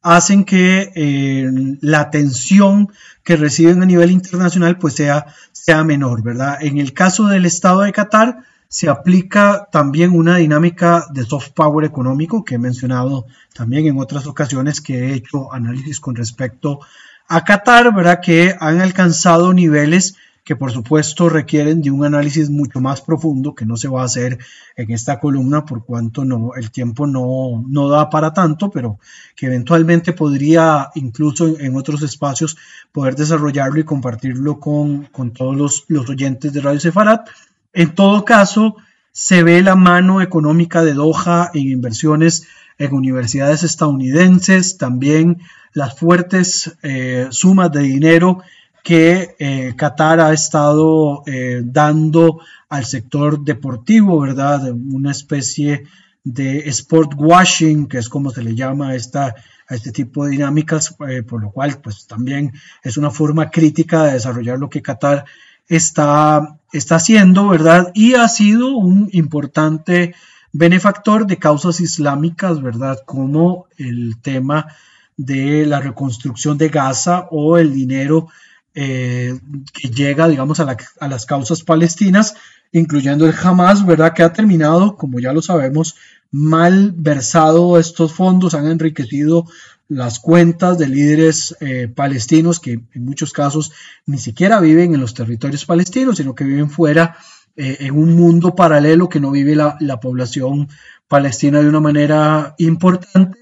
hacen 0.03 0.45
que 0.45 0.93
eh, 0.95 1.51
la 1.81 2.11
tensión 2.11 2.93
que 3.23 3.37
reciben 3.37 3.83
a 3.83 3.87
nivel 3.87 4.11
internacional 4.11 4.77
pues 4.77 4.97
sea, 4.97 5.29
sea 5.51 5.83
menor, 5.83 6.23
¿verdad? 6.23 6.59
En 6.61 6.77
el 6.77 6.93
caso 6.93 7.29
del 7.29 7.47
Estado 7.47 7.81
de 7.81 7.93
Qatar, 7.93 8.45
se 8.75 8.89
aplica 8.89 9.69
también 9.71 10.11
una 10.11 10.39
dinámica 10.39 11.07
de 11.13 11.25
soft 11.25 11.51
power 11.51 11.85
económico 11.85 12.45
que 12.45 12.57
he 12.57 12.59
mencionado 12.59 13.25
también 13.55 13.87
en 13.87 14.01
otras 14.01 14.27
ocasiones 14.27 14.81
que 14.81 14.99
he 14.99 15.15
hecho 15.15 15.53
análisis 15.53 16.01
con 16.01 16.17
respecto 16.17 16.81
a 17.29 17.45
Qatar, 17.45 17.95
¿verdad? 17.95 18.19
Que 18.21 18.57
han 18.59 18.81
alcanzado 18.81 19.55
niveles 19.55 20.17
que 20.43 20.57
por 20.57 20.73
supuesto 20.73 21.29
requieren 21.29 21.83
de 21.83 21.93
un 21.93 22.05
análisis 22.05 22.51
mucho 22.51 22.81
más 22.81 23.01
profundo 23.01 23.55
que 23.55 23.65
no 23.65 23.77
se 23.77 23.87
va 23.87 24.03
a 24.03 24.07
hacer 24.07 24.41
en 24.75 24.91
esta 24.91 25.21
columna 25.21 25.65
por 25.65 25.85
cuanto 25.85 26.25
no, 26.25 26.51
el 26.57 26.73
tiempo 26.73 27.07
no, 27.07 27.65
no 27.69 27.89
da 27.89 28.11
para 28.11 28.33
tanto, 28.33 28.73
pero 28.73 28.99
que 29.37 29.47
eventualmente 29.47 30.15
podría 30.15 30.91
incluso 30.97 31.61
en, 31.61 31.77
otros 31.77 32.03
espacios 32.03 32.57
poder 32.91 33.15
desarrollarlo 33.15 33.79
y 33.79 33.85
compartirlo 33.85 34.59
con, 34.59 35.05
con 35.13 35.31
todos 35.31 35.57
los, 35.57 35.85
los 35.87 36.11
oyentes 36.11 36.53
de 36.53 36.61
Radio 36.61 36.81
Sefarat. 36.81 37.29
En 37.75 37.95
todo 37.95 38.25
caso, 38.25 38.77
se 39.11 39.43
ve 39.43 39.63
la 39.63 39.75
mano 39.75 40.23
económica 40.23 40.83
de 40.85 40.95
Doha 40.95 41.51
en 41.55 41.69
inversiones 41.69 42.47
en 42.79 42.95
universidades 42.95 43.63
estadounidenses, 43.63 44.79
también 44.79 45.41
las 45.73 45.99
fuertes 45.99 46.77
eh, 46.83 47.27
sumas 47.31 47.71
de 47.73 47.81
dinero 47.81 48.43
que 48.83 49.35
eh, 49.39 49.75
Qatar 49.77 50.21
ha 50.21 50.33
estado 50.33 51.23
eh, 51.27 51.63
dando 51.65 52.41
al 52.69 52.85
sector 52.85 53.45
deportivo, 53.45 54.21
¿verdad? 54.21 54.71
Una 54.71 55.11
especie 55.11 55.85
de 56.23 56.69
sport 56.69 57.13
washing, 57.17 57.87
que 57.87 57.99
es 57.99 58.09
como 58.09 58.31
se 58.31 58.43
le 58.43 58.55
llama 58.55 58.91
a, 58.91 58.95
este 58.95 59.93
tipo 59.93 60.25
de 60.25 60.33
dinámicas, 60.33 60.95
por 61.29 61.43
lo 61.43 61.51
cual 61.51 61.81
pues 61.83 62.07
también 62.07 62.53
es 62.83 62.97
una 62.97 63.11
forma 63.11 63.51
crítica 63.51 64.05
de 64.05 64.15
desarrollar 64.15 64.59
lo 64.59 64.69
que 64.69 64.83
Qatar 64.83 65.25
está, 65.69 66.59
está 66.73 66.97
haciendo, 66.97 67.49
¿verdad? 67.49 67.91
Y 67.95 68.15
ha 68.15 68.29
sido 68.29 68.77
un 68.77 69.09
importante 69.13 70.15
benefactor 70.53 71.27
de 71.27 71.39
causas 71.39 71.81
islámicas, 71.81 72.63
¿verdad? 72.63 72.99
Como 73.05 73.67
el 73.77 74.21
tema 74.23 74.69
de 75.17 75.67
la 75.67 75.81
reconstrucción 75.81 76.59
de 76.59 76.69
Gaza 76.69 77.29
o 77.31 77.59
el 77.59 77.73
dinero 77.73 78.29
eh, 78.75 79.39
que 79.73 79.89
llega, 79.89 80.29
digamos, 80.29 80.61
a, 80.61 80.77
a, 81.01 81.09
las 81.09 81.27
causas 81.27 81.63
palestinas, 81.63 82.35
incluyendo 82.73 83.27
el 83.27 83.35
Hamas, 83.41 83.87
¿verdad? 83.87 84.13
Que 84.15 84.25
ha 84.25 84.33
terminado, 84.33 84.97
como 84.97 85.21
ya 85.21 85.33
lo 85.33 85.43
sabemos, 85.43 85.97
mal 86.33 86.93
versado 86.97 87.79
estos 87.79 88.13
fondos, 88.13 88.55
han 88.55 88.67
enriquecido 88.67 89.47
las 89.95 90.19
cuentas 90.19 90.79
de 90.79 90.89
líderes 90.89 91.57
eh, 91.61 91.89
palestinos 91.89 92.61
que 92.61 92.73
en 92.73 93.05
muchos 93.05 93.33
casos 93.33 93.73
ni 94.07 94.19
siquiera 94.19 94.61
viven 94.61 94.95
en 94.95 95.01
los 95.01 95.15
territorios 95.15 95.65
palestinos, 95.65 96.17
sino 96.17 96.35
que 96.35 96.45
viven 96.45 96.71
fuera 96.71 97.17
eh, 97.57 97.79
en 97.81 97.97
un 97.97 98.15
mundo 98.15 98.55
paralelo 98.55 99.09
que 99.09 99.21
no 99.21 99.31
vive 99.31 99.55
la, 99.55 99.77
la, 99.81 100.01
población 100.01 100.69
palestina 101.09 101.61
de 101.61 101.69
una 101.69 101.81
manera 101.81 102.55
importante 102.59 103.39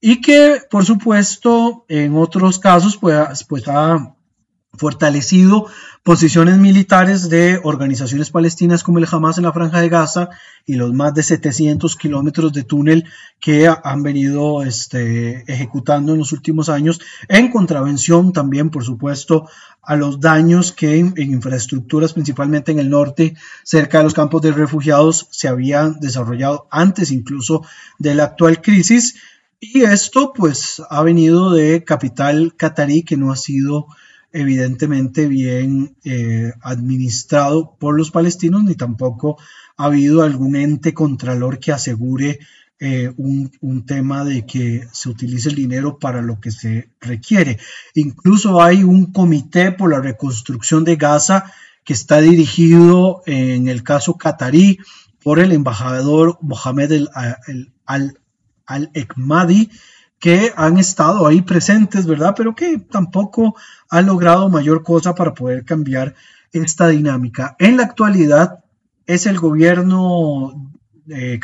y 0.00 0.20
que 0.20 0.60
por 0.70 0.84
supuesto 0.84 1.84
en 1.88 2.16
otros 2.16 2.58
casos 2.58 2.96
pues, 2.96 3.44
pues 3.44 3.66
ha 3.68 4.15
fortalecido 4.76 5.66
posiciones 6.06 6.56
militares 6.58 7.28
de 7.28 7.60
organizaciones 7.64 8.30
palestinas 8.30 8.84
como 8.84 8.98
el 8.98 9.08
Hamas 9.10 9.38
en 9.38 9.44
la 9.44 9.52
Franja 9.52 9.80
de 9.80 9.88
Gaza 9.88 10.28
y 10.64 10.74
los 10.74 10.92
más 10.92 11.14
de 11.14 11.24
700 11.24 11.96
kilómetros 11.96 12.52
de 12.52 12.62
túnel 12.62 13.04
que 13.40 13.68
han 13.68 14.02
venido 14.04 14.62
este, 14.62 15.44
ejecutando 15.52 16.12
en 16.12 16.18
los 16.20 16.32
últimos 16.32 16.68
años, 16.68 17.00
en 17.28 17.50
contravención 17.50 18.32
también, 18.32 18.70
por 18.70 18.84
supuesto, 18.84 19.48
a 19.82 19.96
los 19.96 20.20
daños 20.20 20.72
que 20.72 20.98
en, 20.98 21.14
infraestructuras, 21.16 22.12
principalmente 22.12 22.72
en 22.72 22.78
el 22.78 22.90
norte, 22.90 23.34
cerca 23.62 23.98
de 23.98 24.04
los 24.04 24.14
campos 24.14 24.42
de 24.42 24.52
refugiados, 24.52 25.28
se 25.30 25.48
habían 25.48 25.98
desarrollado 26.00 26.66
antes 26.70 27.10
incluso 27.10 27.64
de 27.98 28.14
la 28.14 28.24
actual 28.24 28.60
crisis. 28.60 29.16
Y 29.58 29.82
esto 29.82 30.32
pues 30.34 30.82
ha 30.90 31.02
venido 31.02 31.52
de 31.52 31.82
capital 31.84 32.54
catarí 32.56 33.02
que 33.02 33.16
no 33.16 33.32
ha 33.32 33.36
sido 33.36 33.86
evidentemente 34.36 35.26
bien 35.26 35.96
eh, 36.04 36.52
administrado 36.60 37.76
por 37.78 37.96
los 37.96 38.10
palestinos, 38.10 38.64
ni 38.64 38.74
tampoco 38.74 39.38
ha 39.76 39.86
habido 39.86 40.22
algún 40.22 40.56
ente 40.56 40.92
contralor 40.92 41.58
que 41.58 41.72
asegure 41.72 42.38
eh, 42.78 43.10
un, 43.16 43.50
un, 43.62 43.86
tema 43.86 44.24
de 44.24 44.44
que 44.44 44.86
se 44.92 45.08
utilice 45.08 45.48
el 45.48 45.54
dinero 45.54 45.98
para 45.98 46.20
lo 46.20 46.38
que 46.38 46.50
se 46.50 46.90
requiere. 47.00 47.58
Incluso 47.94 48.62
hay 48.62 48.84
un 48.84 49.12
comité 49.12 49.72
por 49.72 49.90
la 49.90 50.00
reconstrucción 50.00 50.84
de 50.84 50.96
Gaza 50.96 51.50
que 51.84 51.94
está 51.94 52.20
dirigido 52.20 53.22
en 53.24 53.68
el 53.68 53.82
caso 53.82 54.18
catarí 54.18 54.78
por 55.22 55.38
el 55.38 55.52
embajador 55.52 56.38
Mohamed 56.42 57.06
Al-Ekmadi, 58.66 59.70
que 60.18 60.52
han 60.56 60.78
estado 60.78 61.26
ahí 61.26 61.42
presentes, 61.42 62.06
¿verdad? 62.06 62.34
Pero 62.36 62.54
que 62.54 62.78
tampoco 62.78 63.56
han 63.90 64.06
logrado 64.06 64.48
mayor 64.48 64.82
cosa 64.82 65.14
para 65.14 65.34
poder 65.34 65.64
cambiar 65.64 66.14
esta 66.52 66.88
dinámica. 66.88 67.56
En 67.58 67.76
la 67.76 67.84
actualidad 67.84 68.64
es 69.06 69.26
el 69.26 69.38
gobierno 69.38 70.72
eh, 71.08 71.38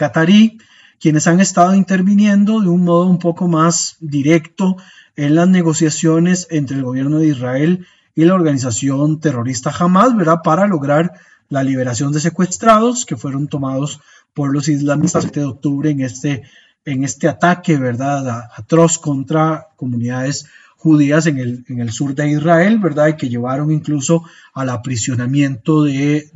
quienes 0.99 1.27
han 1.27 1.41
estado 1.41 1.75
interviniendo 1.75 2.61
de 2.61 2.69
un 2.69 2.85
modo 2.85 3.07
un 3.07 3.19
poco 3.19 3.49
más 3.49 3.97
directo 4.01 4.77
en 5.17 5.35
las 5.35 5.49
negociaciones 5.49 6.47
entre 6.51 6.77
el 6.77 6.85
gobierno 6.85 7.19
de 7.19 7.29
Israel 7.29 7.87
y 8.15 8.25
la 8.25 8.35
organización 8.35 9.21
terrorista 9.21 9.73
Hamas, 9.77 10.17
¿verdad? 10.17 10.41
Para 10.45 10.67
lograr 10.67 11.13
la 11.49 11.63
liberación 11.63 12.13
de 12.13 12.21
secuestrados 12.21 13.05
que 13.05 13.17
fueron 13.17 13.49
tomados 13.49 14.01
por 14.33 14.53
los 14.53 14.69
islamistas 14.69 15.25
el 15.25 15.31
7 15.31 15.41
de 15.41 15.47
octubre 15.47 15.91
en 15.91 16.01
este 16.01 16.43
en 16.85 17.05
este 17.05 17.29
ataque, 17.29 17.77
¿verdad?, 17.77 18.49
atroz 18.57 18.99
contra 18.99 19.69
comunidades 19.77 20.47
judías 20.77 21.27
en 21.27 21.39
el, 21.39 21.65
en 21.69 21.79
el 21.79 21.93
sur 21.93 22.15
de 22.15 22.29
Israel, 22.29 22.79
¿verdad?, 22.79 23.09
y 23.09 23.17
que 23.17 23.29
llevaron 23.29 23.71
incluso 23.71 24.25
al 24.53 24.69
aprisionamiento 24.69 25.85
de, 25.85 26.31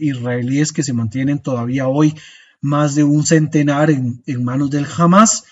israelíes 0.00 0.72
que 0.72 0.84
se 0.84 0.92
mantienen 0.92 1.40
todavía 1.40 1.88
hoy 1.88 2.14
más 2.60 2.94
de 2.94 3.04
un 3.04 3.26
centenar 3.26 3.90
en, 3.90 4.22
manos 4.44 4.70
del 4.70 4.86
Hamas. 4.96 5.44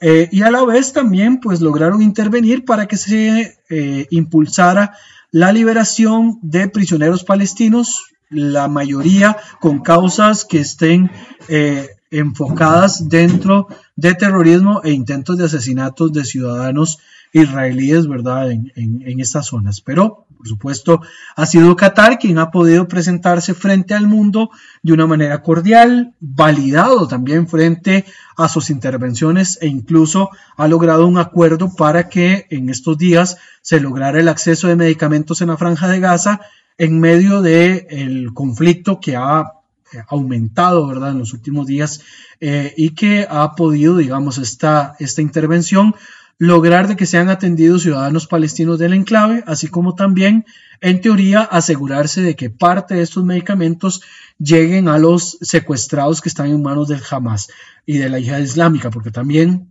Eh, 0.00 0.28
y 0.32 0.42
a 0.42 0.50
la 0.50 0.64
vez 0.64 0.92
también 0.92 1.38
pues 1.38 1.60
lograron 1.60 2.02
intervenir 2.02 2.64
para 2.64 2.88
que 2.88 2.96
se 2.96 3.56
eh, 3.70 4.06
impulsara 4.10 4.96
la 5.30 5.52
liberación 5.52 6.40
de 6.42 6.68
prisioneros 6.68 7.22
palestinos, 7.22 8.02
la 8.28 8.66
mayoría 8.66 9.36
con 9.60 9.80
causas 9.80 10.44
que 10.44 10.58
estén 10.58 11.10
eh, 11.48 11.88
enfocadas 12.12 13.08
dentro 13.08 13.66
de 13.96 14.14
terrorismo 14.14 14.82
e 14.84 14.92
intentos 14.92 15.38
de 15.38 15.46
asesinatos 15.46 16.12
de 16.12 16.24
ciudadanos 16.24 16.98
israelíes, 17.32 18.06
¿verdad?, 18.06 18.50
en, 18.50 18.72
en, 18.76 19.20
estas 19.20 19.46
zonas. 19.46 19.80
Pero, 19.80 20.26
por 20.36 20.46
supuesto, 20.46 21.00
ha 21.34 21.46
sido 21.46 21.74
Qatar 21.76 22.18
quien 22.18 22.38
ha 22.38 22.50
podido 22.50 22.86
presentarse 22.86 23.54
frente 23.54 23.94
al 23.94 24.06
mundo 24.06 24.50
de 24.82 24.92
una 24.92 25.06
manera 25.06 25.42
cordial, 25.42 26.14
validado 26.20 27.08
también 27.08 27.48
frente 27.48 28.04
a 28.36 28.48
sus 28.48 28.68
intervenciones 28.68 29.58
e 29.62 29.66
incluso 29.66 30.30
ha 30.56 30.68
logrado 30.68 31.06
un 31.06 31.18
acuerdo 31.18 31.74
para 31.74 32.08
que 32.08 32.46
en 32.50 32.68
estos 32.68 32.98
días 32.98 33.38
se 33.62 33.80
lograra 33.80 34.20
el 34.20 34.28
acceso 34.28 34.68
de 34.68 34.76
medicamentos 34.76 35.40
en 35.40 35.48
la 35.48 35.56
franja 35.56 35.88
de 35.88 36.00
Gaza 36.00 36.40
en 36.76 37.00
medio 37.00 37.42
del 37.42 37.86
el 37.90 38.34
conflicto 38.34 39.00
que 39.00 39.16
ha 39.16 39.61
aumentado, 40.08 40.86
¿verdad?, 40.86 41.12
en 41.12 41.18
los 41.18 41.32
últimos 41.32 41.66
días 41.66 42.00
eh, 42.40 42.74
y 42.76 42.90
que 42.90 43.26
ha 43.28 43.54
podido, 43.54 43.96
digamos, 43.96 44.38
esta, 44.38 44.96
esta 44.98 45.22
intervención 45.22 45.94
lograr 46.38 46.88
de 46.88 46.96
que 46.96 47.06
sean 47.06 47.28
atendidos 47.28 47.82
ciudadanos 47.82 48.26
palestinos 48.26 48.78
del 48.78 48.94
enclave, 48.94 49.44
así 49.46 49.68
como 49.68 49.94
también, 49.94 50.44
en 50.80 51.00
teoría, 51.00 51.42
asegurarse 51.42 52.20
de 52.20 52.34
que 52.34 52.50
parte 52.50 52.94
de 52.94 53.02
estos 53.02 53.24
medicamentos 53.24 54.02
lleguen 54.38 54.88
a 54.88 54.98
los 54.98 55.38
secuestrados 55.40 56.20
que 56.20 56.28
están 56.28 56.48
en 56.48 56.60
manos 56.60 56.88
del 56.88 57.02
Hamas 57.08 57.48
y 57.86 57.98
de 57.98 58.08
la 58.08 58.18
yihad 58.18 58.40
islámica, 58.40 58.90
porque 58.90 59.12
también 59.12 59.70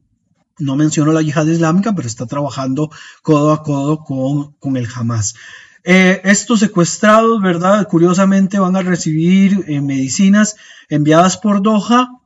no 0.59 0.77
menciono 0.77 1.11
la 1.11 1.21
yihad 1.21 1.47
islámica, 1.47 1.93
pero 1.93 2.07
está 2.07 2.25
trabajando 2.25 2.89
codo 3.21 3.51
a 3.51 3.63
codo 3.63 4.03
con, 4.05 4.53
con 4.53 4.77
el 4.77 4.87
Hamas. 4.95 5.35
Eh, 5.83 6.21
estos 6.25 6.59
secuestrados, 6.59 7.41
¿verdad? 7.41 7.87
Curiosamente 7.87 8.59
van 8.59 8.75
a 8.75 8.81
recibir 8.81 9.65
eh, 9.67 9.81
medicinas 9.81 10.55
enviadas 10.89 11.37
por 11.37 11.61
Doha 11.61 12.20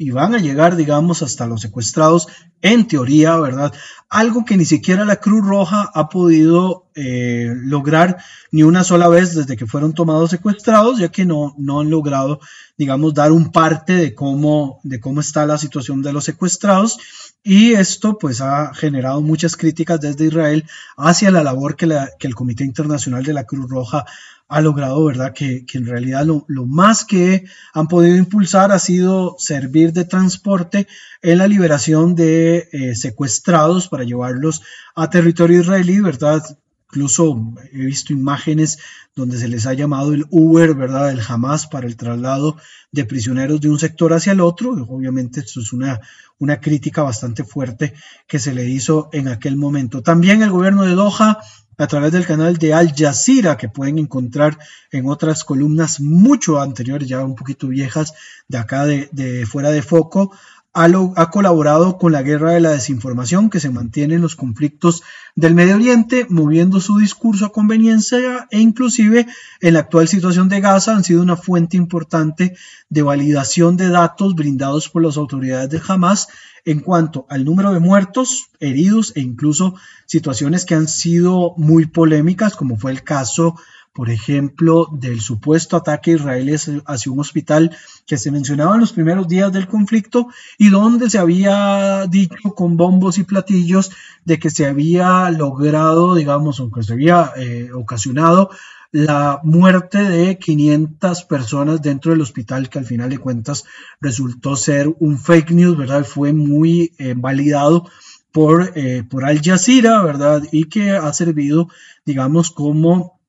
y 0.00 0.12
van 0.12 0.34
a 0.34 0.38
llegar, 0.38 0.76
digamos, 0.76 1.20
hasta 1.20 1.46
los 1.46 1.60
secuestrados, 1.60 2.26
en 2.62 2.88
teoría, 2.88 3.36
¿verdad? 3.36 3.70
Algo 4.08 4.46
que 4.46 4.56
ni 4.56 4.64
siquiera 4.64 5.04
la 5.04 5.16
Cruz 5.16 5.46
Roja 5.46 5.90
ha 5.92 6.08
podido 6.08 6.86
eh, 6.94 7.52
lograr 7.54 8.16
ni 8.50 8.62
una 8.62 8.82
sola 8.82 9.08
vez 9.08 9.34
desde 9.34 9.58
que 9.58 9.66
fueron 9.66 9.92
tomados 9.92 10.30
secuestrados, 10.30 10.98
ya 10.98 11.10
que 11.10 11.26
no, 11.26 11.54
no 11.58 11.80
han 11.80 11.90
logrado, 11.90 12.40
digamos, 12.78 13.12
dar 13.12 13.30
un 13.30 13.52
parte 13.52 13.92
de 13.92 14.14
cómo, 14.14 14.80
de 14.84 15.00
cómo 15.00 15.20
está 15.20 15.44
la 15.44 15.58
situación 15.58 16.00
de 16.00 16.14
los 16.14 16.24
secuestrados. 16.24 16.98
Y 17.42 17.74
esto 17.74 18.16
pues 18.16 18.40
ha 18.40 18.72
generado 18.72 19.20
muchas 19.20 19.54
críticas 19.54 20.00
desde 20.00 20.28
Israel 20.28 20.64
hacia 20.96 21.30
la 21.30 21.44
labor 21.44 21.76
que, 21.76 21.86
que 22.18 22.26
el 22.26 22.34
Comité 22.34 22.64
Internacional 22.64 23.22
de 23.22 23.34
la 23.34 23.44
Cruz 23.44 23.68
Roja 23.68 24.06
ha 24.50 24.60
logrado, 24.60 25.04
¿verdad? 25.04 25.32
Que, 25.32 25.64
en 25.72 25.86
realidad 25.86 26.26
lo, 26.26 26.66
más 26.66 27.04
que 27.04 27.44
han 27.72 27.86
podido 27.86 28.16
impulsar 28.16 28.72
ha 28.72 28.80
sido 28.80 29.36
servir 29.38 29.92
de 29.92 30.04
transporte 30.04 30.88
en 31.22 31.38
la 31.38 31.46
liberación 31.46 32.16
de 32.16 32.68
eh, 32.72 32.96
secuestrados 32.96 33.86
para 33.86 34.02
llevarlos 34.02 34.62
a 34.96 35.08
territorio 35.08 35.60
israelí, 35.60 36.00
¿verdad? 36.00 36.42
Incluso 36.88 37.54
he 37.72 37.84
visto 37.84 38.12
imágenes 38.12 38.78
donde 39.14 39.38
se 39.38 39.46
les 39.46 39.66
ha 39.66 39.74
llamado 39.74 40.12
el 40.12 40.26
Uber, 40.30 40.74
¿verdad? 40.74 41.12
El 41.12 41.20
Hamas 41.26 41.68
para 41.68 41.86
el 41.86 41.96
traslado 41.96 42.56
de 42.90 43.04
prisioneros 43.04 43.60
de 43.60 43.70
un 43.70 43.78
sector 43.78 44.12
hacia 44.12 44.32
el 44.32 44.40
otro. 44.40 44.72
Obviamente 44.72 45.38
esto 45.38 45.60
es 45.60 45.72
una, 45.72 46.00
una 46.40 46.60
crítica 46.60 47.04
bastante 47.04 47.44
fuerte 47.44 47.94
que 48.26 48.40
se 48.40 48.52
le 48.52 48.68
hizo 48.68 49.10
en 49.12 49.28
aquel 49.28 49.56
momento. 49.56 50.02
También 50.02 50.42
el 50.42 50.50
gobierno 50.50 50.82
de 50.82 50.96
Doha 50.96 51.38
a 51.78 51.86
través 51.86 52.12
del 52.12 52.26
canal 52.26 52.58
de 52.58 52.74
Al 52.74 52.94
Jazeera 52.94 53.56
que 53.56 53.68
pueden 53.68 53.98
encontrar 53.98 54.58
en 54.90 55.08
otras 55.08 55.44
columnas 55.44 56.00
mucho 56.00 56.60
anteriores, 56.60 57.08
ya 57.08 57.24
un 57.24 57.34
poquito 57.34 57.68
viejas, 57.68 58.14
de 58.48 58.58
acá 58.58 58.86
de, 58.86 59.08
de 59.12 59.46
fuera 59.46 59.70
de 59.70 59.82
foco, 59.82 60.32
ha, 60.72 61.30
colaborado 61.30 61.98
con 61.98 62.12
la 62.12 62.22
guerra 62.22 62.52
de 62.52 62.60
la 62.60 62.70
desinformación 62.70 63.50
que 63.50 63.58
se 63.58 63.70
mantiene 63.70 64.14
en 64.14 64.20
los 64.20 64.36
conflictos 64.36 65.02
del 65.34 65.54
Medio 65.54 65.74
Oriente, 65.74 66.26
moviendo 66.28 66.80
su 66.80 66.98
discurso 66.98 67.46
a 67.46 67.52
conveniencia 67.52 68.46
e 68.50 68.60
inclusive 68.60 69.26
en 69.60 69.74
la 69.74 69.80
actual 69.80 70.06
situación 70.06 70.48
de 70.48 70.60
Gaza 70.60 70.94
han 70.94 71.02
sido 71.02 71.22
una 71.22 71.36
fuente 71.36 71.76
importante 71.76 72.54
de 72.88 73.02
validación 73.02 73.76
de 73.76 73.88
datos 73.88 74.34
brindados 74.34 74.88
por 74.88 75.02
las 75.02 75.16
autoridades 75.16 75.70
de 75.70 75.82
Hamas 75.86 76.28
en 76.64 76.80
cuanto 76.80 77.26
al 77.30 77.44
número 77.44 77.72
de 77.72 77.80
muertos, 77.80 78.50
heridos 78.60 79.12
e 79.16 79.20
incluso 79.20 79.74
situaciones 80.06 80.64
que 80.64 80.74
han 80.74 80.88
sido 80.88 81.54
muy 81.56 81.86
polémicas, 81.86 82.54
como 82.54 82.76
fue 82.76 82.92
el 82.92 83.02
caso 83.02 83.56
por 83.92 84.08
ejemplo, 84.08 84.88
del 84.92 85.20
supuesto 85.20 85.76
ataque 85.76 86.12
israelí 86.12 86.54
hacia 86.86 87.12
un 87.12 87.20
hospital 87.20 87.76
que 88.06 88.18
se 88.18 88.30
mencionaba 88.30 88.74
en 88.74 88.80
los 88.80 88.92
primeros 88.92 89.26
días 89.26 89.52
del 89.52 89.66
conflicto 89.66 90.28
y 90.58 90.70
donde 90.70 91.10
se 91.10 91.18
había 91.18 92.06
dicho 92.08 92.54
con 92.54 92.76
bombos 92.76 93.18
y 93.18 93.24
platillos 93.24 93.90
de 94.24 94.38
que 94.38 94.50
se 94.50 94.66
había 94.66 95.28
logrado, 95.30 96.14
digamos, 96.14 96.60
o 96.60 96.70
que 96.70 96.82
se 96.82 96.92
había 96.92 97.32
eh, 97.36 97.70
ocasionado 97.74 98.50
la 98.92 99.40
muerte 99.44 99.98
de 99.98 100.38
500 100.38 101.24
personas 101.24 101.80
dentro 101.82 102.12
del 102.12 102.22
hospital, 102.22 102.68
que 102.68 102.78
al 102.78 102.86
final 102.86 103.10
de 103.10 103.18
cuentas 103.18 103.64
resultó 104.00 104.56
ser 104.56 104.88
un 104.98 105.18
fake 105.18 105.52
news, 105.52 105.76
¿verdad? 105.76 106.04
Fue 106.04 106.32
muy 106.32 106.92
eh, 106.98 107.14
validado 107.16 107.88
por, 108.32 108.72
eh, 108.74 109.04
por 109.08 109.24
Al 109.24 109.40
Jazeera, 109.40 110.02
¿verdad? 110.02 110.42
Y 110.50 110.64
que 110.64 110.92
ha 110.92 111.12
servido, 111.12 111.68
digamos, 112.04 112.50
como 112.50 113.19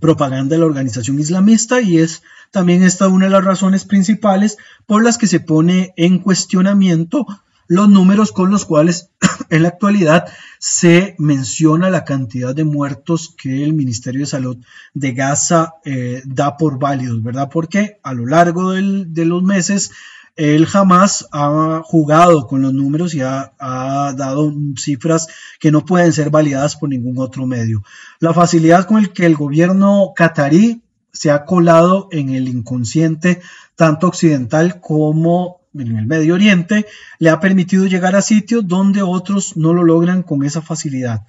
propaganda 0.00 0.54
de 0.54 0.60
la 0.60 0.66
organización 0.66 1.18
islamista 1.18 1.80
y 1.80 1.98
es 1.98 2.22
también 2.50 2.82
esta 2.82 3.08
una 3.08 3.26
de 3.26 3.32
las 3.32 3.44
razones 3.44 3.84
principales 3.84 4.56
por 4.86 5.04
las 5.04 5.18
que 5.18 5.26
se 5.26 5.40
pone 5.40 5.92
en 5.96 6.18
cuestionamiento 6.18 7.26
los 7.68 7.88
números 7.88 8.32
con 8.32 8.50
los 8.50 8.64
cuales 8.64 9.10
en 9.50 9.62
la 9.62 9.68
actualidad 9.68 10.26
se 10.58 11.14
menciona 11.18 11.90
la 11.90 12.04
cantidad 12.04 12.54
de 12.54 12.64
muertos 12.64 13.34
que 13.36 13.62
el 13.62 13.74
Ministerio 13.74 14.22
de 14.22 14.26
Salud 14.26 14.56
de 14.94 15.12
Gaza 15.12 15.74
eh, 15.84 16.22
da 16.24 16.56
por 16.56 16.78
válidos, 16.78 17.22
¿verdad? 17.22 17.50
Porque 17.52 18.00
a 18.02 18.14
lo 18.14 18.26
largo 18.26 18.72
de 18.72 19.24
los 19.24 19.42
meses 19.42 19.92
él 20.38 20.66
jamás 20.66 21.28
ha 21.32 21.82
jugado 21.84 22.46
con 22.46 22.62
los 22.62 22.72
números 22.72 23.12
y 23.12 23.20
ha, 23.20 23.52
dado 23.58 24.54
cifras 24.76 25.26
que 25.58 25.72
no 25.72 25.84
pueden 25.84 26.12
ser 26.12 26.30
validadas 26.30 26.76
por 26.76 26.88
ningún 26.88 27.18
otro 27.18 27.44
medio. 27.44 27.82
La 28.20 28.32
facilidad 28.32 28.86
con 28.86 28.98
el 28.98 29.12
que 29.12 29.26
el 29.26 29.34
gobierno 29.34 30.12
catarí 30.14 30.80
se 31.12 31.32
ha 31.32 31.44
colado 31.44 32.08
en 32.12 32.30
el 32.30 32.48
inconsciente 32.48 33.40
tanto 33.74 34.06
occidental 34.06 34.80
como 34.80 35.60
en 35.74 35.96
el 35.96 36.06
Medio 36.06 36.34
Oriente 36.34 36.86
le 37.18 37.30
ha 37.30 37.40
permitido 37.40 37.86
llegar 37.86 38.14
a 38.14 38.22
sitios 38.22 38.66
donde 38.66 39.02
otros 39.02 39.56
no 39.56 39.74
lo 39.74 39.82
logran 39.82 40.22
con 40.22 40.44
esa 40.44 40.62
facilidad. 40.62 41.22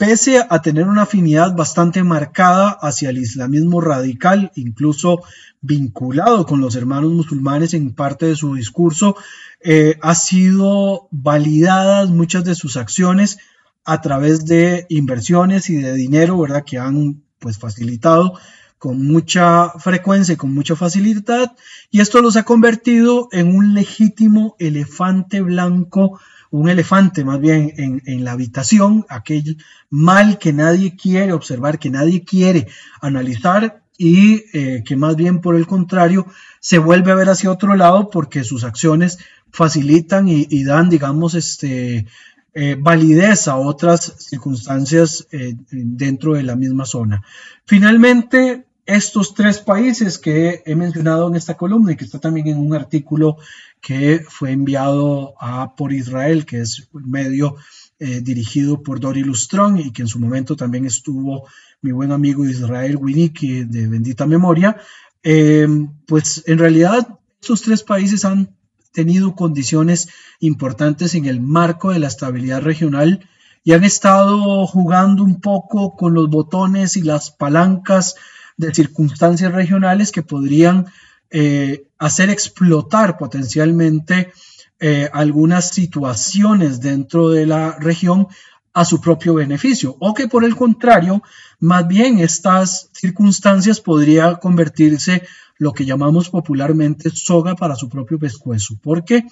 Pese 0.00 0.42
a 0.48 0.62
tener 0.62 0.88
una 0.88 1.02
afinidad 1.02 1.54
bastante 1.54 2.02
marcada 2.02 2.70
hacia 2.70 3.10
el 3.10 3.18
islamismo 3.18 3.82
radical, 3.82 4.50
incluso 4.54 5.20
vinculado 5.60 6.46
con 6.46 6.62
los 6.62 6.74
hermanos 6.74 7.12
musulmanes 7.12 7.74
en 7.74 7.92
parte 7.92 8.24
de 8.24 8.34
su 8.34 8.54
discurso, 8.54 9.14
eh, 9.62 9.98
ha 10.00 10.14
sido 10.14 11.06
validadas 11.10 12.08
muchas 12.08 12.44
de 12.44 12.54
sus 12.54 12.78
acciones 12.78 13.40
a 13.84 14.00
través 14.00 14.46
de 14.46 14.86
inversiones 14.88 15.68
y 15.68 15.76
de 15.76 15.92
dinero, 15.92 16.38
¿verdad? 16.38 16.64
Que 16.64 16.78
han 16.78 17.22
pues 17.38 17.58
facilitado 17.58 18.38
con 18.78 19.06
mucha 19.06 19.68
frecuencia 19.80 20.32
y 20.32 20.38
con 20.38 20.54
mucha 20.54 20.76
facilidad, 20.76 21.54
y 21.90 22.00
esto 22.00 22.22
los 22.22 22.38
ha 22.38 22.44
convertido 22.44 23.28
en 23.32 23.54
un 23.54 23.74
legítimo 23.74 24.56
elefante 24.58 25.42
blanco, 25.42 26.18
un 26.50 26.68
elefante 26.68 27.24
más 27.24 27.40
bien 27.40 27.72
en, 27.76 28.02
en, 28.06 28.24
la 28.24 28.32
habitación, 28.32 29.06
aquel 29.08 29.58
mal 29.88 30.38
que 30.38 30.52
nadie 30.52 30.96
quiere 30.96 31.32
observar, 31.32 31.78
que 31.78 31.90
nadie 31.90 32.24
quiere 32.24 32.66
analizar 33.00 33.82
y 34.02 34.44
eh, 34.54 34.82
que 34.82 34.96
más 34.96 35.14
bien 35.14 35.42
por 35.42 35.56
el 35.56 35.66
contrario 35.66 36.26
se 36.58 36.78
vuelve 36.78 37.12
a 37.12 37.16
ver 37.16 37.28
hacia 37.28 37.50
otro 37.50 37.76
lado 37.76 38.08
porque 38.08 38.44
sus 38.44 38.64
acciones 38.64 39.18
facilitan 39.52 40.26
y, 40.26 40.64
dan, 40.64 40.88
digamos, 40.88 41.34
este, 41.34 42.06
eh, 42.54 42.76
validez 42.80 43.46
a 43.46 43.56
otras 43.56 44.14
circunstancias 44.16 45.26
eh, 45.32 45.54
dentro 45.70 46.32
de 46.32 46.44
la 46.44 46.56
misma 46.56 46.86
zona. 46.86 47.22
Finalmente, 47.66 48.64
estos 48.96 49.34
tres 49.34 49.60
países 49.60 50.18
que 50.18 50.62
he 50.66 50.74
mencionado 50.74 51.28
en 51.28 51.36
esta 51.36 51.56
columna 51.56 51.92
y 51.92 51.96
que 51.96 52.04
está 52.04 52.18
también 52.18 52.48
en 52.48 52.58
un 52.58 52.74
artículo 52.74 53.36
que 53.80 54.24
fue 54.28 54.50
enviado 54.50 55.34
por 55.76 55.92
Israel, 55.92 56.44
que 56.44 56.60
es 56.60 56.88
un 56.92 57.08
medio 57.08 57.56
eh, 58.00 58.20
dirigido 58.20 58.82
por 58.82 58.98
Dori 58.98 59.22
Lustron 59.22 59.78
y 59.78 59.92
que 59.92 60.02
en 60.02 60.08
su 60.08 60.18
momento 60.18 60.56
también 60.56 60.86
estuvo 60.86 61.46
mi 61.82 61.92
buen 61.92 62.10
amigo 62.10 62.44
Israel 62.44 62.96
Winnicki 62.96 63.64
de 63.64 63.86
bendita 63.86 64.26
memoria, 64.26 64.76
eh, 65.22 65.68
pues 66.06 66.42
en 66.46 66.58
realidad 66.58 67.18
estos 67.40 67.62
tres 67.62 67.84
países 67.84 68.24
han 68.24 68.56
tenido 68.92 69.36
condiciones 69.36 70.08
importantes 70.40 71.14
en 71.14 71.26
el 71.26 71.40
marco 71.40 71.92
de 71.92 72.00
la 72.00 72.08
estabilidad 72.08 72.62
regional 72.62 73.28
y 73.62 73.72
han 73.72 73.84
estado 73.84 74.66
jugando 74.66 75.22
un 75.22 75.40
poco 75.40 75.94
con 75.94 76.12
los 76.14 76.28
botones 76.28 76.96
y 76.96 77.02
las 77.02 77.30
palancas 77.30 78.16
de 78.60 78.74
circunstancias 78.74 79.52
regionales 79.52 80.12
que 80.12 80.22
podrían 80.22 80.86
eh, 81.30 81.86
hacer 81.98 82.28
explotar 82.28 83.16
potencialmente 83.16 84.32
eh, 84.78 85.08
algunas 85.12 85.70
situaciones 85.70 86.80
dentro 86.80 87.30
de 87.30 87.46
la 87.46 87.76
región 87.78 88.28
a 88.72 88.84
su 88.84 89.00
propio 89.00 89.34
beneficio 89.34 89.96
o 89.98 90.14
que 90.14 90.28
por 90.28 90.44
el 90.44 90.54
contrario, 90.56 91.22
más 91.58 91.88
bien 91.88 92.18
estas 92.18 92.90
circunstancias 92.92 93.80
podría 93.80 94.36
convertirse 94.36 95.22
lo 95.58 95.72
que 95.72 95.84
llamamos 95.84 96.28
popularmente 96.28 97.10
soga 97.10 97.56
para 97.56 97.76
su 97.76 97.88
propio 97.88 98.18
pescuezo, 98.18 98.74
porque 98.82 99.24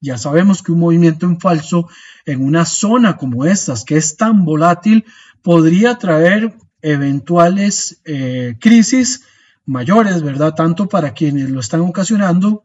ya 0.00 0.16
sabemos 0.18 0.62
que 0.62 0.72
un 0.72 0.80
movimiento 0.80 1.26
en 1.26 1.40
falso 1.40 1.88
en 2.24 2.44
una 2.44 2.64
zona 2.64 3.16
como 3.16 3.44
estas, 3.44 3.84
que 3.84 3.96
es 3.96 4.16
tan 4.16 4.44
volátil, 4.44 5.04
podría 5.42 5.96
traer 5.96 6.56
eventuales 6.86 8.00
eh, 8.04 8.54
crisis 8.60 9.22
mayores, 9.64 10.22
¿verdad? 10.22 10.54
Tanto 10.54 10.88
para 10.88 11.14
quienes 11.14 11.50
lo 11.50 11.58
están 11.58 11.80
ocasionando 11.80 12.64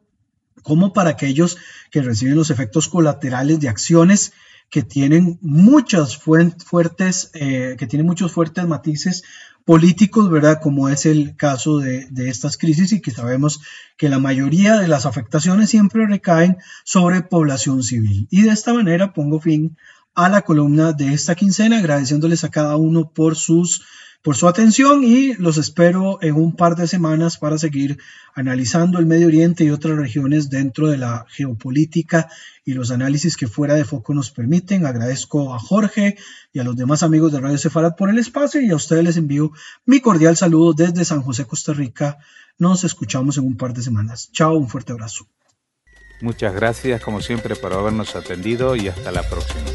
como 0.62 0.94
para 0.94 1.10
aquellos 1.10 1.58
que 1.90 2.04
reciben 2.04 2.36
los 2.36 2.52
efectos 2.52 2.88
colaterales 2.88 3.60
de 3.60 3.70
acciones 3.70 4.34
que 4.70 4.84
tienen 4.84 5.40
muchas 5.42 6.18
fuertes, 6.18 7.32
eh, 7.34 7.76
que 7.80 7.88
tienen 7.88 8.06
muchos 8.06 8.32
fuertes 8.32 8.68
matices 8.68 9.24
políticos, 9.66 10.30
¿verdad? 10.30 10.60
Como 10.62 10.88
es 10.88 11.08
el 11.08 11.36
caso 11.36 11.80
de, 11.80 12.06
de, 12.12 12.30
estas 12.30 12.58
crisis 12.58 12.94
y 12.94 13.02
que 13.02 13.10
sabemos 13.10 13.60
que 13.98 14.08
la 14.08 14.20
mayoría 14.20 14.78
de 14.78 14.88
las 14.88 15.08
afectaciones 15.08 15.72
siempre 15.72 16.06
recaen 16.06 16.58
sobre 16.84 17.24
población 17.24 17.82
civil. 17.82 18.28
Y 18.30 18.44
de 18.44 18.52
esta 18.52 18.72
manera 18.72 19.14
pongo 19.14 19.40
fin 19.40 19.78
a 20.14 20.30
la 20.30 20.42
columna 20.42 20.94
de 20.94 21.14
esta 21.14 21.36
quincena, 21.36 21.80
agradeciéndoles 21.80 22.44
a 22.44 22.50
cada 22.50 22.76
uno 22.76 23.12
por 23.12 23.36
sus 23.36 23.84
por 24.22 24.36
su 24.36 24.48
atención 24.48 25.04
y 25.04 25.34
los 25.34 25.58
espero 25.58 26.20
en 26.22 26.36
un 26.36 26.56
par 26.56 26.76
de 26.76 26.88
semanas 26.88 27.38
para 27.38 27.58
seguir 27.58 27.98
analizando 28.36 29.00
el 29.00 29.06
Medio 29.06 29.28
Oriente 29.28 29.64
y 29.64 29.72
otras 29.72 29.98
regiones 29.98 30.50
dentro 30.50 30.90
de 30.90 30.98
la 30.98 31.26
geopolítica 31.30 32.30
y 32.64 32.74
los 32.74 32.92
análisis 32.92 33.36
que 33.36 33.48
fuera 33.48 33.74
de 33.74 33.86
foco 33.86 34.14
nos 34.14 34.32
permiten. 34.32 34.86
Agradezco 34.86 35.54
a 35.54 35.60
Jorge 35.60 36.18
y 36.54 36.60
a 36.60 36.64
los 36.64 36.76
demás 36.76 37.02
amigos 37.04 37.32
de 37.32 37.40
Radio 37.40 37.58
Sefarad 37.58 37.96
por 37.96 38.10
el 38.10 38.20
espacio 38.20 38.62
y 38.62 38.70
a 38.70 38.76
ustedes 38.76 39.04
les 39.04 39.18
envío 39.18 39.52
mi 39.86 40.00
cordial 40.00 40.38
saludo 40.38 40.74
desde 40.74 41.04
San 41.04 41.22
José, 41.22 41.46
Costa 41.46 41.74
Rica. 41.74 42.20
Nos 42.60 42.84
escuchamos 42.84 43.38
en 43.38 43.46
un 43.46 43.58
par 43.58 43.74
de 43.74 43.82
semanas. 43.82 44.30
Chao, 44.32 44.56
un 44.56 44.70
fuerte 44.70 44.92
abrazo. 44.92 45.26
Muchas 46.22 46.54
gracias 46.54 47.02
como 47.02 47.22
siempre 47.22 47.56
por 47.56 47.74
habernos 47.74 48.16
atendido 48.16 48.76
y 48.76 48.88
hasta 48.88 49.12
la 49.12 49.24
próxima. 49.24 49.66